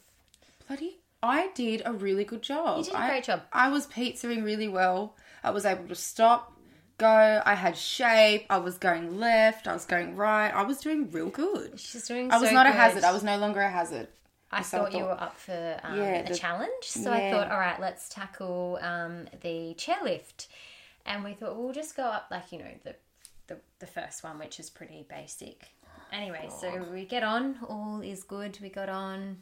Bloody, 0.69 0.99
I 1.23 1.51
did 1.55 1.83
a 1.85 1.93
really 1.93 2.25
good 2.25 2.43
job. 2.43 2.79
You 2.79 2.85
did 2.85 2.95
a 2.95 2.99
I- 2.99 3.09
great 3.09 3.25
job. 3.25 3.43
I 3.53 3.69
was 3.69 3.87
pizzaing 3.87 4.45
really 4.45 4.69
well. 4.69 5.17
I 5.45 5.51
was 5.51 5.65
able 5.65 5.89
to 5.89 5.95
stop, 5.95 6.53
go. 6.99 7.43
I 7.45 7.55
had 7.55 7.77
shape. 7.77 8.47
I 8.51 8.59
was 8.59 8.79
going 8.79 9.19
left. 9.19 9.67
I 9.67 9.73
was 9.73 9.85
going 9.85 10.17
right. 10.17 10.51
I 10.51 10.63
was 10.63 10.79
doing 10.79 11.11
real 11.11 11.29
good. 11.31 11.79
She's 11.81 12.07
doing 12.07 12.31
I 12.33 12.39
was 12.39 12.49
so 12.49 12.55
not 12.55 12.67
a 12.67 12.71
hazard. 12.73 13.05
I 13.05 13.13
was 13.13 13.23
no 13.23 13.37
longer 13.39 13.61
a 13.61 13.71
hazard. 13.71 14.09
I 14.53 14.63
so 14.63 14.79
I 14.79 14.81
thought 14.81 14.95
you 14.99 15.05
were 15.05 15.13
up 15.21 15.37
for 15.39 15.81
um, 15.85 15.97
Yeah, 15.99 16.15
a 16.21 16.29
the- 16.29 16.35
challenge. 16.35 16.71
So 16.85 17.13
I 17.13 17.31
thought, 17.31 17.51
all 17.51 17.59
right, 17.59 17.81
let's 17.81 18.09
tackle 18.09 18.79
um, 18.83 19.27
the 19.43 19.75
chairlift. 19.79 20.49
And 21.07 21.23
we 21.25 21.35
thought 21.35 21.57
we'll 21.57 21.73
just 21.73 21.97
go 21.97 22.03
up 22.05 22.27
like, 22.31 22.51
you 22.53 22.59
know, 22.59 22.71
the, 22.85 22.95
the, 23.47 23.57
the 23.79 23.87
first 23.87 24.23
one, 24.25 24.39
which 24.39 24.59
is 24.61 24.69
pretty 24.69 25.07
basic. 25.09 25.69
Anyway, 26.13 26.49
so 26.61 26.85
we 26.93 27.05
get 27.05 27.23
on, 27.23 27.57
all 27.69 28.01
is 28.03 28.25
good. 28.25 28.59
We 28.61 28.69
got 28.69 28.89
on, 28.89 29.39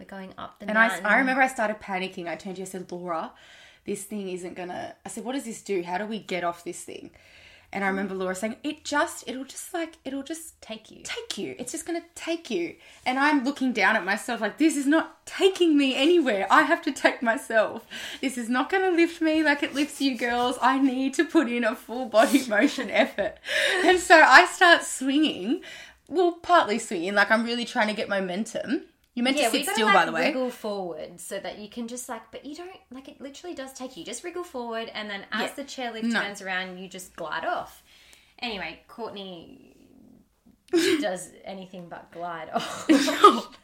we're 0.00 0.06
going 0.06 0.34
up 0.36 0.58
the 0.58 0.68
And 0.68 0.76
I, 0.76 0.88
mountain. 0.88 1.06
I 1.06 1.18
remember 1.18 1.42
I 1.42 1.46
started 1.46 1.78
panicking. 1.78 2.26
I 2.26 2.34
turned 2.34 2.56
to 2.56 2.62
you. 2.62 2.66
I 2.66 2.68
said, 2.68 2.90
Laura, 2.90 3.32
this 3.84 4.02
thing 4.04 4.28
isn't 4.30 4.56
gonna. 4.56 4.94
I 5.04 5.08
said, 5.08 5.24
what 5.24 5.32
does 5.32 5.44
this 5.44 5.62
do? 5.62 5.82
How 5.82 5.98
do 5.98 6.06
we 6.06 6.18
get 6.18 6.42
off 6.42 6.64
this 6.64 6.82
thing? 6.82 7.10
And 7.72 7.84
I 7.84 7.88
mm. 7.88 7.90
remember 7.90 8.14
Laura 8.14 8.34
saying, 8.34 8.56
it 8.64 8.84
just, 8.84 9.24
it'll 9.28 9.44
just 9.44 9.72
like, 9.72 9.98
it'll 10.04 10.22
just 10.22 10.60
take 10.60 10.90
you. 10.90 11.02
take 11.04 11.38
you. 11.38 11.54
It's 11.58 11.72
just 11.72 11.86
going 11.86 12.00
to 12.00 12.06
take 12.14 12.50
you. 12.50 12.74
And 13.06 13.18
I'm 13.18 13.44
looking 13.44 13.72
down 13.72 13.96
at 13.96 14.04
myself 14.04 14.40
like, 14.40 14.58
this 14.58 14.76
is 14.76 14.86
not 14.86 15.24
taking 15.24 15.78
me 15.78 15.94
anywhere. 15.94 16.46
I 16.50 16.62
have 16.62 16.82
to 16.82 16.92
take 16.92 17.22
myself. 17.22 17.86
This 18.20 18.36
is 18.36 18.48
not 18.48 18.70
going 18.70 18.82
to 18.82 18.96
lift 18.96 19.20
me 19.20 19.42
like 19.42 19.62
it 19.62 19.74
lifts 19.74 20.00
you 20.00 20.16
girls. 20.16 20.58
I 20.60 20.78
need 20.80 21.14
to 21.14 21.24
put 21.24 21.48
in 21.48 21.62
a 21.62 21.76
full 21.76 22.06
body 22.06 22.44
motion 22.48 22.90
effort. 22.90 23.36
And 23.84 24.00
so 24.00 24.20
I 24.20 24.46
start 24.46 24.82
swinging. 24.82 25.62
Well, 26.08 26.32
partly 26.32 26.80
swinging, 26.80 27.14
like 27.14 27.30
I'm 27.30 27.44
really 27.44 27.64
trying 27.64 27.86
to 27.86 27.94
get 27.94 28.08
momentum. 28.08 28.82
You're 29.14 29.24
meant 29.24 29.36
Yeah, 29.36 29.50
to 29.50 29.64
sit 29.64 29.68
still, 29.68 29.86
like 29.86 29.94
by 29.94 30.04
the 30.06 30.12
way. 30.12 30.26
wriggle 30.26 30.50
forward 30.50 31.20
so 31.20 31.38
that 31.40 31.58
you 31.58 31.68
can 31.68 31.88
just 31.88 32.08
like, 32.08 32.30
but 32.30 32.44
you 32.46 32.54
don't 32.54 32.70
like 32.90 33.08
it. 33.08 33.20
Literally 33.20 33.54
does 33.56 33.72
take 33.72 33.96
you. 33.96 34.04
Just 34.04 34.22
wriggle 34.22 34.44
forward, 34.44 34.88
and 34.94 35.10
then 35.10 35.24
as 35.32 35.50
Yeah. 35.50 35.54
the 35.56 35.64
chairlift 35.64 36.04
No. 36.04 36.22
turns 36.22 36.40
around, 36.40 36.78
you 36.78 36.88
just 36.88 37.16
glide 37.16 37.44
off. 37.44 37.82
Anyway, 38.38 38.80
Courtney 38.86 39.76
does 40.70 41.30
anything 41.44 41.88
but 41.88 42.10
glide 42.12 42.50
off. 42.50 42.86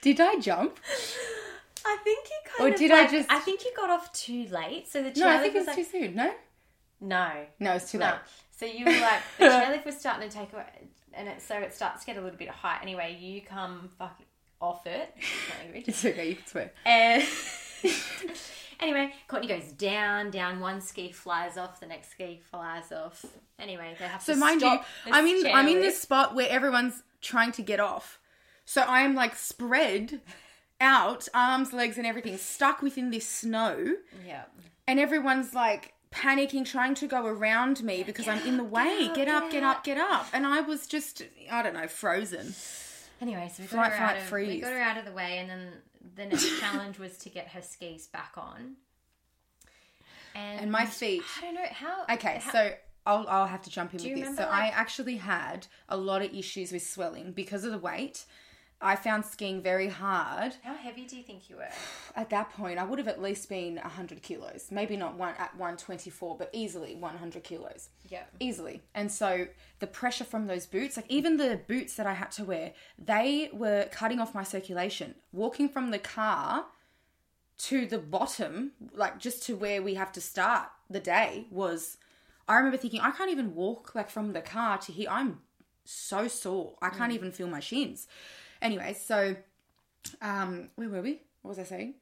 Did 0.00 0.20
I 0.20 0.36
jump? 0.38 0.78
I 1.84 1.96
think 2.02 2.26
you 2.28 2.36
kind 2.56 2.70
Or 2.70 2.72
of 2.72 2.78
did 2.78 2.90
I 2.90 3.06
just- 3.06 3.30
I 3.30 3.38
think 3.40 3.64
you 3.64 3.72
got 3.76 3.90
off 3.90 4.12
too 4.12 4.46
late. 4.48 4.88
So 4.88 5.02
the 5.02 5.10
chairlift 5.10 5.16
No, 5.18 5.28
I 5.28 5.38
think 5.38 5.54
it 5.54 5.58
was 5.58 5.66
was 5.66 5.76
like, 5.76 5.90
too 5.90 5.98
soon. 6.00 6.14
No? 6.14 6.34
no, 7.00 7.46
No, 7.60 7.72
it's 7.74 7.90
too 7.90 7.98
no. 7.98 8.06
late. 8.06 8.14
So 8.58 8.64
you 8.66 8.84
were 8.86 8.90
like 8.92 9.20
the 9.38 9.44
chairlift 9.44 9.84
was 9.84 9.96
starting 9.98 10.28
to 10.28 10.34
take 10.34 10.52
away, 10.52 10.88
and 11.16 11.28
it 11.28 11.42
so 11.42 11.56
it 11.58 11.74
starts 11.74 12.00
to 12.00 12.06
get 12.06 12.16
a 12.16 12.20
little 12.20 12.38
bit 12.38 12.48
of 12.48 12.54
height. 12.54 12.78
Anyway, 12.82 13.16
you 13.20 13.40
come 13.42 13.90
fuck 13.98 14.18
off 14.60 14.86
it. 14.86 15.14
It's 15.74 16.04
okay, 16.04 16.30
you 16.30 16.36
can 16.36 16.46
swear. 16.46 16.72
And 16.84 17.22
anyway, 18.80 19.12
Courtney 19.28 19.48
goes 19.48 19.72
down, 19.72 20.30
down. 20.30 20.60
One 20.60 20.80
ski 20.80 21.12
flies 21.12 21.56
off, 21.56 21.80
the 21.80 21.86
next 21.86 22.10
ski 22.10 22.40
flies 22.50 22.92
off. 22.92 23.24
Anyway, 23.58 23.94
they 23.98 24.06
have 24.06 24.22
So 24.22 24.34
to 24.34 24.38
mind 24.38 24.62
you, 24.62 24.78
I'm 25.06 25.26
in 25.26 25.46
I'm 25.46 25.68
in 25.68 25.80
this 25.80 26.00
spot 26.00 26.34
where 26.34 26.48
everyone's 26.48 27.02
trying 27.20 27.52
to 27.52 27.62
get 27.62 27.80
off. 27.80 28.18
So 28.64 28.82
I 28.82 29.00
am 29.02 29.14
like 29.14 29.36
spread 29.36 30.20
out, 30.80 31.28
arms, 31.32 31.72
legs, 31.72 31.96
and 31.98 32.06
everything, 32.06 32.36
stuck 32.36 32.82
within 32.82 33.10
this 33.10 33.26
snow, 33.28 33.94
Yeah. 34.26 34.42
and 34.86 34.98
everyone's 35.00 35.54
like 35.54 35.92
panicking, 36.12 36.64
trying 36.64 36.94
to 36.96 37.06
go 37.06 37.26
around 37.26 37.82
me 37.82 38.02
because 38.02 38.26
I'm 38.28 38.46
in 38.46 38.56
the 38.56 38.64
way. 38.64 39.10
Get 39.14 39.28
up, 39.28 39.50
get 39.50 39.62
up, 39.62 39.84
get 39.84 39.98
up, 39.98 40.26
and 40.32 40.46
I 40.46 40.60
was 40.60 40.86
just 40.86 41.22
I 41.50 41.62
don't 41.62 41.74
know, 41.74 41.88
frozen. 41.88 42.54
Anyway, 43.20 43.50
so 43.54 43.62
we 43.62 43.66
got 43.68 43.76
Flight, 43.88 43.92
her 43.92 44.04
out 44.04 44.16
of 44.16 44.22
we 44.24 44.28
freeze. 44.28 44.62
got 44.62 44.72
her 44.72 44.78
out 44.80 44.98
of 44.98 45.04
the 45.06 45.12
way, 45.12 45.38
and 45.38 45.48
then 45.48 45.68
the 46.16 46.26
next 46.26 46.58
challenge 46.60 46.98
was 46.98 47.16
to 47.18 47.28
get 47.30 47.48
her 47.48 47.62
skis 47.62 48.06
back 48.06 48.32
on. 48.36 48.76
And, 50.34 50.60
And 50.60 50.72
my 50.72 50.84
feet. 50.84 51.22
I 51.38 51.40
don't 51.40 51.54
know 51.54 51.64
how. 51.70 52.04
Okay, 52.14 52.40
how- 52.42 52.52
so 52.52 52.72
I'll 53.06 53.26
I'll 53.28 53.46
have 53.46 53.62
to 53.62 53.70
jump 53.70 53.92
in 53.94 53.98
with 53.98 54.04
this. 54.04 54.12
remember, 54.14 54.42
So 54.42 54.48
like- 54.48 54.62
I 54.64 54.68
actually 54.68 55.16
had 55.16 55.66
a 55.88 55.96
lot 55.96 56.22
of 56.22 56.34
issues 56.34 56.72
with 56.72 56.82
swelling 56.82 57.32
because 57.32 57.64
of 57.64 57.72
the 57.72 57.78
weight. 57.78 58.24
I 58.80 58.94
found 58.94 59.24
skiing 59.24 59.62
very 59.62 59.88
hard. 59.88 60.54
how 60.62 60.74
heavy 60.74 61.06
do 61.06 61.16
you 61.16 61.22
think 61.22 61.48
you 61.48 61.56
were? 61.56 61.68
At 62.14 62.28
that 62.30 62.50
point, 62.50 62.78
I 62.78 62.84
would 62.84 62.98
have 62.98 63.08
at 63.08 63.22
least 63.22 63.48
been 63.48 63.76
100 63.76 64.22
kilos. 64.22 64.68
Maybe 64.70 64.96
not 64.96 65.16
one 65.16 65.34
at 65.38 65.56
124, 65.56 66.36
but 66.36 66.50
easily 66.52 66.94
100 66.94 67.42
kilos. 67.42 67.88
Yeah. 68.08 68.24
Easily. 68.38 68.82
And 68.94 69.10
so 69.10 69.46
the 69.78 69.86
pressure 69.86 70.24
from 70.24 70.46
those 70.46 70.66
boots, 70.66 70.96
like 70.96 71.06
even 71.08 71.38
the 71.38 71.60
boots 71.66 71.94
that 71.94 72.06
I 72.06 72.12
had 72.12 72.30
to 72.32 72.44
wear, 72.44 72.72
they 72.98 73.48
were 73.52 73.88
cutting 73.90 74.20
off 74.20 74.34
my 74.34 74.44
circulation. 74.44 75.14
Walking 75.32 75.70
from 75.70 75.90
the 75.90 75.98
car 75.98 76.66
to 77.58 77.86
the 77.86 77.98
bottom, 77.98 78.72
like 78.92 79.18
just 79.18 79.42
to 79.44 79.56
where 79.56 79.80
we 79.80 79.94
have 79.94 80.12
to 80.12 80.20
start 80.20 80.68
the 80.90 81.00
day, 81.00 81.46
was. 81.50 81.96
I 82.48 82.56
remember 82.56 82.76
thinking, 82.76 83.00
I 83.00 83.10
can't 83.10 83.30
even 83.30 83.56
walk 83.56 83.94
like 83.94 84.08
from 84.08 84.32
the 84.32 84.40
car 84.40 84.78
to 84.78 84.92
here. 84.92 85.08
I'm 85.10 85.40
so 85.84 86.28
sore. 86.28 86.74
I 86.80 86.90
can't 86.90 87.10
mm. 87.10 87.16
even 87.16 87.32
feel 87.32 87.48
my 87.48 87.58
shins. 87.58 88.06
Anyway, 88.66 88.92
so 88.94 89.36
um, 90.20 90.70
where 90.76 90.88
were 90.88 91.02
we? 91.02 91.20
What 91.42 91.50
was 91.50 91.58
I 91.58 91.64
saying? 91.64 91.94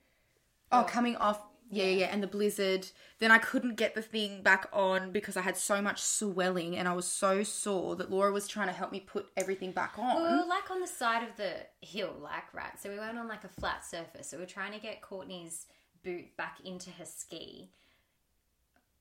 Oh, 0.73 0.85
coming 0.85 1.17
off. 1.17 1.41
Yeah, 1.71 1.87
yeah, 1.87 2.07
and 2.07 2.23
the 2.23 2.27
blizzard. 2.27 2.89
Then 3.19 3.31
I 3.31 3.39
couldn't 3.39 3.77
get 3.77 3.95
the 3.95 4.03
thing 4.03 4.43
back 4.43 4.69
on 4.73 5.13
because 5.13 5.37
I 5.37 5.43
had 5.43 5.57
so 5.57 5.81
much 5.81 6.01
swelling 6.01 6.77
and 6.77 6.87
I 6.87 6.93
was 6.93 7.07
so 7.07 7.43
sore 7.43 7.97
that 7.97 8.11
Laura 8.11 8.33
was 8.33 8.47
trying 8.47 8.69
to 8.69 8.73
help 8.73 8.93
me 8.93 9.01
put 9.01 9.27
everything 9.37 9.73
back 9.73 9.95
on. 9.99 10.23
We 10.23 10.39
were 10.39 10.47
like 10.47 10.71
on 10.71 10.81
the 10.81 10.87
side 10.87 11.23
of 11.23 11.37
the 11.37 11.53
hill, 11.81 12.15
like 12.23 12.53
right. 12.53 12.79
So 12.81 12.91
we 12.91 12.97
weren't 12.97 13.19
on 13.19 13.29
like 13.29 13.45
a 13.45 13.49
flat 13.49 13.85
surface. 13.85 14.29
So 14.29 14.39
we're 14.39 14.47
trying 14.47 14.73
to 14.73 14.79
get 14.79 15.01
Courtney's 15.01 15.67
boot 16.05 16.37
back 16.37 16.59
into 16.65 16.91
her 16.91 17.07
ski. 17.07 17.71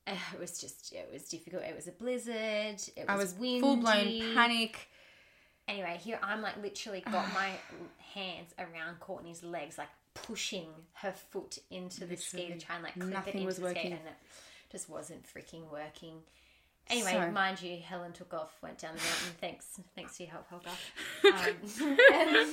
It 0.08 0.40
was 0.40 0.60
just, 0.60 0.92
it 0.94 1.10
was 1.14 1.24
difficult. 1.24 1.64
It 1.64 1.76
was 1.76 1.88
a 1.88 1.92
blizzard. 1.92 2.82
It 2.96 3.08
was, 3.08 3.10
I 3.10 3.16
was 3.16 3.34
full 3.34 3.78
blown 3.78 4.34
panic. 4.34 4.90
Anyway, 5.68 5.98
here 6.04 6.20
I'm 6.22 6.42
like 6.42 6.62
literally 6.62 7.02
got 7.12 7.34
my 7.34 7.52
hands 8.14 8.54
around 8.60 9.00
Courtney's 9.00 9.44
legs, 9.44 9.78
like 9.78 9.90
pushing 10.14 10.68
her 10.94 11.12
foot 11.12 11.58
into 11.72 12.06
the 12.06 12.16
ski 12.18 12.48
to 12.50 12.60
try 12.60 12.76
and 12.76 12.84
like 12.84 12.94
clip 12.94 13.08
it 13.08 13.14
Nothing 13.14 13.34
into 13.36 13.46
was 13.46 13.58
the 13.58 13.70
ski, 13.70 13.78
working. 13.80 13.92
and 13.94 14.02
it 14.08 14.72
just 14.72 14.90
wasn't 14.90 15.24
freaking 15.26 15.70
working. 15.72 16.16
Anyway, 16.90 17.12
So- 17.14 17.32
mind 17.32 17.62
you, 17.62 17.78
Helen 17.78 18.12
took 18.12 18.34
off, 18.34 18.52
went 18.62 18.78
down 18.78 18.94
the 18.96 19.02
mountain. 19.02 19.38
Thanks, 19.40 19.80
thanks 19.96 20.18
for 20.18 20.24
your 20.24 20.32
help, 20.34 20.50
Holger. 20.50 20.70
Um, 21.26 21.98
and 22.14 22.50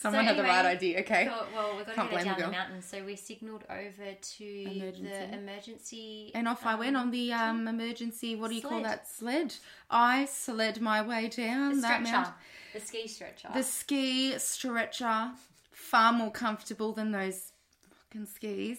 Someone 0.00 0.24
So 0.24 0.28
had 0.28 0.38
the 0.38 0.42
right 0.44 0.64
idea, 0.64 1.00
okay? 1.00 1.26
thought, 1.26 1.48
well, 1.54 1.76
we're 1.76 1.84
going 1.84 1.94
Can't 1.94 2.10
to 2.10 2.16
get 2.16 2.22
blame 2.24 2.34
the 2.34 2.40
down 2.40 2.50
the 2.50 2.56
mountain, 2.56 2.82
so 2.82 3.04
we 3.04 3.16
signalled 3.16 3.64
over 3.68 4.14
to 4.38 4.44
Emergency. 4.44 5.02
the 5.02 5.34
emergency. 5.38 6.30
And 6.34 6.48
off 6.48 6.64
I 6.64 6.74
went 6.74 6.96
on 6.96 7.10
the 7.10 7.32
um, 7.34 7.68
emergency, 7.68 8.34
what 8.34 8.48
do 8.48 8.54
you 8.54 8.62
call 8.62 8.82
that? 8.82 9.06
Sled. 9.08 9.54
I 9.90 10.24
sled 10.24 10.80
my 10.80 11.02
way 11.02 11.28
down 11.28 11.76
the 11.76 11.80
that 11.82 12.02
mountain. 12.02 12.32
the 12.72 12.80
ski 12.80 13.06
stretcher. 13.08 13.48
The 13.52 13.62
ski 13.62 14.38
stretcher, 14.38 15.32
far 15.70 16.12
more 16.14 16.30
comfortable 16.30 16.92
than 16.92 17.12
those 17.12 17.52
fucking 17.90 18.26
skis. 18.26 18.78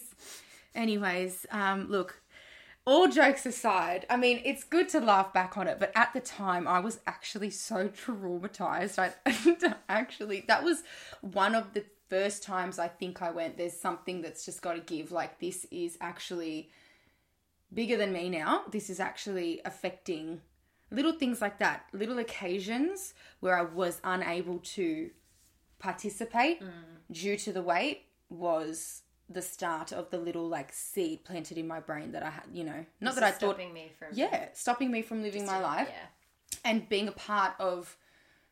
Anyways, 0.74 1.46
um, 1.50 1.88
look, 1.88 2.21
all 2.84 3.08
jokes 3.08 3.46
aside, 3.46 4.06
I 4.10 4.16
mean, 4.16 4.40
it's 4.44 4.64
good 4.64 4.88
to 4.90 5.00
laugh 5.00 5.32
back 5.32 5.56
on 5.56 5.68
it, 5.68 5.78
but 5.78 5.92
at 5.94 6.12
the 6.12 6.20
time, 6.20 6.66
I 6.66 6.80
was 6.80 7.00
actually 7.06 7.50
so 7.50 7.88
traumatized. 7.88 8.98
I 8.98 9.74
actually, 9.88 10.44
that 10.48 10.64
was 10.64 10.82
one 11.20 11.54
of 11.54 11.74
the 11.74 11.84
first 12.08 12.42
times 12.42 12.78
I 12.78 12.88
think 12.88 13.22
I 13.22 13.30
went, 13.30 13.56
there's 13.56 13.78
something 13.78 14.20
that's 14.20 14.44
just 14.44 14.62
got 14.62 14.74
to 14.74 14.80
give. 14.80 15.12
Like, 15.12 15.38
this 15.38 15.64
is 15.70 15.96
actually 16.00 16.70
bigger 17.72 17.96
than 17.96 18.12
me 18.12 18.28
now. 18.28 18.64
This 18.70 18.90
is 18.90 18.98
actually 18.98 19.60
affecting 19.64 20.40
little 20.90 21.12
things 21.12 21.40
like 21.40 21.58
that, 21.60 21.86
little 21.92 22.18
occasions 22.18 23.14
where 23.40 23.56
I 23.56 23.62
was 23.62 24.00
unable 24.04 24.58
to 24.58 25.10
participate 25.78 26.60
mm. 26.60 26.70
due 27.10 27.36
to 27.38 27.52
the 27.52 27.62
weight 27.62 28.02
was 28.28 29.01
the 29.32 29.42
start 29.42 29.92
of 29.92 30.10
the 30.10 30.18
little 30.18 30.48
like 30.48 30.72
seed 30.72 31.24
planted 31.24 31.58
in 31.58 31.66
my 31.66 31.80
brain 31.80 32.12
that 32.12 32.22
I 32.22 32.30
had, 32.30 32.44
you 32.52 32.64
know, 32.64 32.84
not 33.00 33.14
that 33.14 33.24
I 33.24 33.30
thought, 33.30 33.56
stopping 33.56 33.72
me 33.72 33.92
from 33.98 34.08
yeah, 34.12 34.48
stopping 34.52 34.90
me 34.90 35.02
from 35.02 35.22
living 35.22 35.46
my 35.46 35.60
life. 35.60 35.88
Yeah. 35.90 36.58
and 36.64 36.88
being 36.88 37.08
a 37.08 37.12
part 37.12 37.54
of 37.58 37.96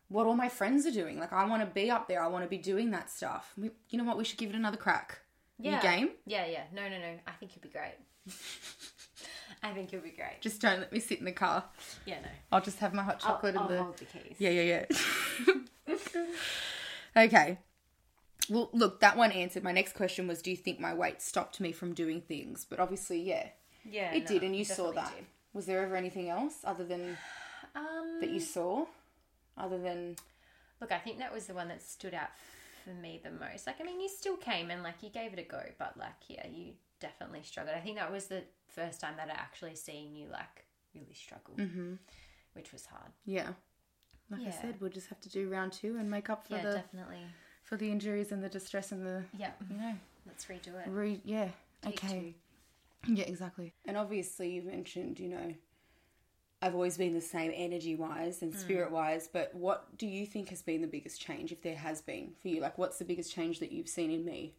what 0.08 0.26
all 0.26 0.34
my 0.34 0.48
friends 0.48 0.86
are 0.86 0.90
doing. 0.90 1.18
Like 1.18 1.32
I 1.32 1.44
want 1.46 1.62
to 1.62 1.66
be 1.66 1.90
up 1.90 2.08
there. 2.08 2.22
I 2.22 2.26
want 2.26 2.44
to 2.44 2.48
be 2.48 2.58
doing 2.58 2.90
that 2.90 3.10
stuff. 3.10 3.52
We, 3.56 3.70
you 3.88 3.98
know 3.98 4.04
what? 4.04 4.18
We 4.18 4.24
should 4.24 4.38
give 4.38 4.50
it 4.50 4.56
another 4.56 4.76
crack. 4.76 5.20
Yeah. 5.58 5.80
game? 5.80 6.10
Yeah, 6.26 6.46
yeah. 6.46 6.64
No, 6.72 6.82
no, 6.88 6.98
no. 6.98 7.14
I 7.26 7.32
think 7.32 7.52
you'll 7.54 7.62
be 7.62 7.68
great. 7.68 7.94
I 9.62 9.72
think 9.72 9.92
you'll 9.92 10.02
be 10.02 10.10
great. 10.10 10.40
Just 10.40 10.60
don't 10.60 10.80
let 10.80 10.92
me 10.92 11.00
sit 11.00 11.18
in 11.18 11.26
the 11.26 11.32
car. 11.32 11.64
Yeah, 12.06 12.20
no. 12.22 12.28
I'll 12.50 12.62
just 12.62 12.78
have 12.78 12.94
my 12.94 13.02
hot 13.02 13.20
I'll, 13.22 13.34
chocolate 13.34 13.56
I'll 13.56 13.62
and 13.62 13.70
the 13.70 13.82
hold 13.82 13.96
the 13.98 14.04
keys. 14.06 14.36
Yeah, 14.38 14.50
yeah, 14.50 14.86
yeah. 15.86 16.24
okay. 17.24 17.58
Well, 18.50 18.68
look, 18.72 19.00
that 19.00 19.16
one 19.16 19.30
answered. 19.32 19.62
My 19.62 19.72
next 19.72 19.94
question 19.94 20.26
was 20.26 20.42
Do 20.42 20.50
you 20.50 20.56
think 20.56 20.80
my 20.80 20.92
weight 20.92 21.22
stopped 21.22 21.60
me 21.60 21.72
from 21.72 21.94
doing 21.94 22.20
things? 22.20 22.66
But 22.68 22.80
obviously, 22.80 23.22
yeah, 23.22 23.48
Yeah, 23.88 24.12
it 24.12 24.24
no, 24.24 24.28
did, 24.28 24.42
and 24.42 24.56
you 24.56 24.64
saw 24.64 24.90
that. 24.92 25.14
did. 25.14 25.26
Was 25.52 25.66
there 25.66 25.82
ever 25.82 25.96
anything 25.96 26.28
else 26.28 26.56
other 26.64 26.84
than 26.84 27.16
Um, 27.74 28.18
that 28.20 28.30
you 28.30 28.40
saw? 28.40 28.86
Other 29.56 29.78
than. 29.78 30.16
look, 30.80 30.92
I 30.92 30.98
think 30.98 31.18
that 31.18 31.32
was 31.32 31.46
the 31.46 31.54
one 31.54 31.68
that 31.68 31.82
stood 31.82 32.14
out 32.14 32.30
for 32.84 32.90
me 32.90 33.20
the 33.22 33.30
most. 33.30 33.66
Like, 33.66 33.80
I 33.80 33.84
mean, 33.84 34.00
you 34.00 34.08
still 34.08 34.36
came 34.36 34.70
and 34.70 34.82
like 34.82 35.02
you 35.02 35.10
gave 35.10 35.32
it 35.32 35.38
a 35.38 35.42
go, 35.42 35.62
but 35.78 35.96
like, 35.96 36.14
yeah, 36.28 36.46
you 36.48 36.72
definitely 37.00 37.42
struggled. 37.42 37.76
I 37.76 37.80
think 37.80 37.98
that 37.98 38.10
was 38.10 38.26
the 38.26 38.42
first 38.68 39.00
time 39.00 39.14
that 39.16 39.28
I 39.28 39.32
actually 39.32 39.74
seen 39.76 40.14
you 40.16 40.28
like 40.28 40.64
really 40.94 41.14
struggle, 41.14 41.54
mm-hmm. 41.56 41.94
which 42.54 42.72
was 42.72 42.86
hard. 42.86 43.12
Yeah. 43.24 43.50
Like 44.30 44.46
I 44.46 44.50
said, 44.50 44.76
we'll 44.80 44.90
just 44.90 45.08
have 45.08 45.20
to 45.22 45.28
do 45.28 45.48
round 45.48 45.72
two 45.72 45.96
and 45.98 46.08
make 46.08 46.30
up 46.30 46.46
for 46.46 46.54
yeah, 46.54 46.62
the 46.62 46.72
definitely. 46.74 47.18
For 47.70 47.76
the 47.76 47.90
injuries 47.90 48.32
and 48.32 48.42
the 48.42 48.48
distress 48.48 48.90
and 48.90 49.06
the 49.06 49.22
Yeah, 49.38 49.52
you 49.70 49.76
know. 49.78 49.94
Let's 50.26 50.44
redo 50.46 50.74
it. 50.78 50.88
re 50.88 51.20
yeah 51.24 51.48
Take 51.82 52.04
okay. 52.04 52.34
yeah 53.06 53.24
exactly. 53.24 53.72
And 53.86 53.96
obviously 53.96 54.50
you 54.50 54.62
mentioned 54.62 55.20
you 55.20 55.28
know 55.28 55.54
I've 56.60 56.74
always 56.74 56.98
been 56.98 57.14
the 57.14 57.20
same 57.22 57.52
energy 57.54 57.94
wise 57.94 58.42
and 58.42 58.52
spirit 58.54 58.90
wise 58.90 59.28
but 59.32 59.54
what 59.54 59.96
do 59.96 60.06
you 60.06 60.26
think 60.26 60.48
has 60.50 60.60
been 60.62 60.82
the 60.82 60.88
biggest 60.88 61.20
change 61.20 61.52
if 61.52 61.62
there 61.62 61.76
has 61.76 62.02
been 62.02 62.32
for 62.42 62.48
you? 62.48 62.60
Like 62.60 62.76
what's 62.76 62.98
the 62.98 63.04
biggest 63.06 63.32
change 63.32 63.60
that 63.60 63.70
you've 63.72 63.88
seen 63.88 64.10
in 64.10 64.24
me 64.24 64.54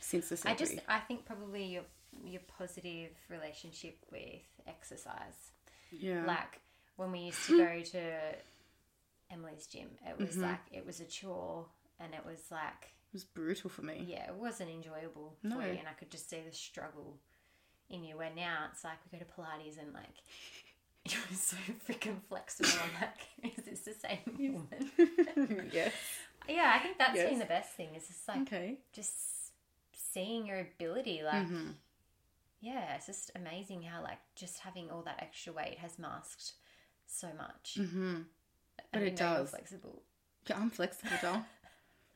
since 0.00 0.28
the 0.28 0.36
surgery 0.36 0.52
I 0.52 0.56
just, 0.56 0.74
I 0.88 0.98
think 0.98 1.24
probably 1.24 1.64
your 1.64 1.82
your 2.26 2.40
positive 2.58 3.10
relationship 3.28 3.96
with 4.10 4.42
exercise. 4.66 5.52
yeah. 5.92 6.24
Like 6.26 6.60
when 6.96 7.12
we 7.12 7.20
used 7.20 7.46
to 7.46 7.56
go 7.56 7.80
to 7.80 8.02
Emily's 9.30 9.66
gym, 9.66 9.88
it 10.06 10.18
was 10.18 10.30
Mm-hmm. 10.30 10.42
like 10.42 10.58
it 10.72 10.84
was 10.84 11.00
a 11.00 11.04
chore, 11.04 11.64
and 12.00 12.14
it 12.14 12.24
was 12.24 12.40
like 12.50 12.84
it 13.08 13.12
was 13.12 13.24
brutal 13.24 13.70
for 13.70 13.82
me 13.82 14.04
yeah, 14.08 14.26
it 14.28 14.34
wasn't 14.34 14.70
enjoyable 14.70 15.36
No. 15.42 15.56
for 15.56 15.62
you, 15.62 15.78
and 15.78 15.88
I 15.88 15.92
could 15.98 16.10
just 16.10 16.28
see 16.30 16.38
the 16.48 16.54
struggle 16.54 17.18
in 17.88 18.04
you. 18.04 18.16
Where 18.16 18.30
now 18.34 18.66
it's 18.72 18.84
like 18.84 18.98
we 19.12 19.18
go 19.18 19.24
to 19.24 19.30
Pilates 19.30 19.78
and 19.78 19.92
like 19.92 20.22
you're 21.04 21.20
so 21.38 21.56
freaking 21.88 22.20
flexible. 22.28 22.70
I'm 22.82 23.08
like, 23.42 23.54
is 23.58 23.64
this 23.64 23.80
the 23.80 23.94
same 23.94 24.64
woman? 25.38 25.70
yes 25.72 25.92
yeah, 26.48 26.72
I 26.74 26.78
think 26.80 26.98
that's 26.98 27.16
Yes. 27.16 27.30
been 27.30 27.38
the 27.38 27.44
best 27.44 27.74
thing. 27.74 27.94
Is 27.96 28.08
just 28.08 28.26
like 28.28 28.40
okay 28.42 28.78
just 28.92 29.52
seeing 29.92 30.46
your 30.46 30.60
ability, 30.60 31.22
like. 31.24 31.46
Mm-hmm. 31.46 31.70
Yeah, 32.62 32.94
it's 32.96 33.06
just 33.06 33.30
amazing 33.34 33.82
how 33.82 34.02
like 34.02 34.18
just 34.36 34.58
having 34.58 34.90
all 34.90 35.00
that 35.02 35.18
extra 35.22 35.50
weight 35.52 35.78
has 35.78 35.98
masked 35.98 36.52
so 37.06 37.28
much. 37.38 37.78
mm-hmm 37.80 38.16
But 38.92 39.02
it 39.02 39.16
does. 39.16 39.48
flexible. 39.50 40.02
yeah, 40.46 40.58
I'm 40.58 40.68
flexible 40.70 41.16
doll 41.22 41.44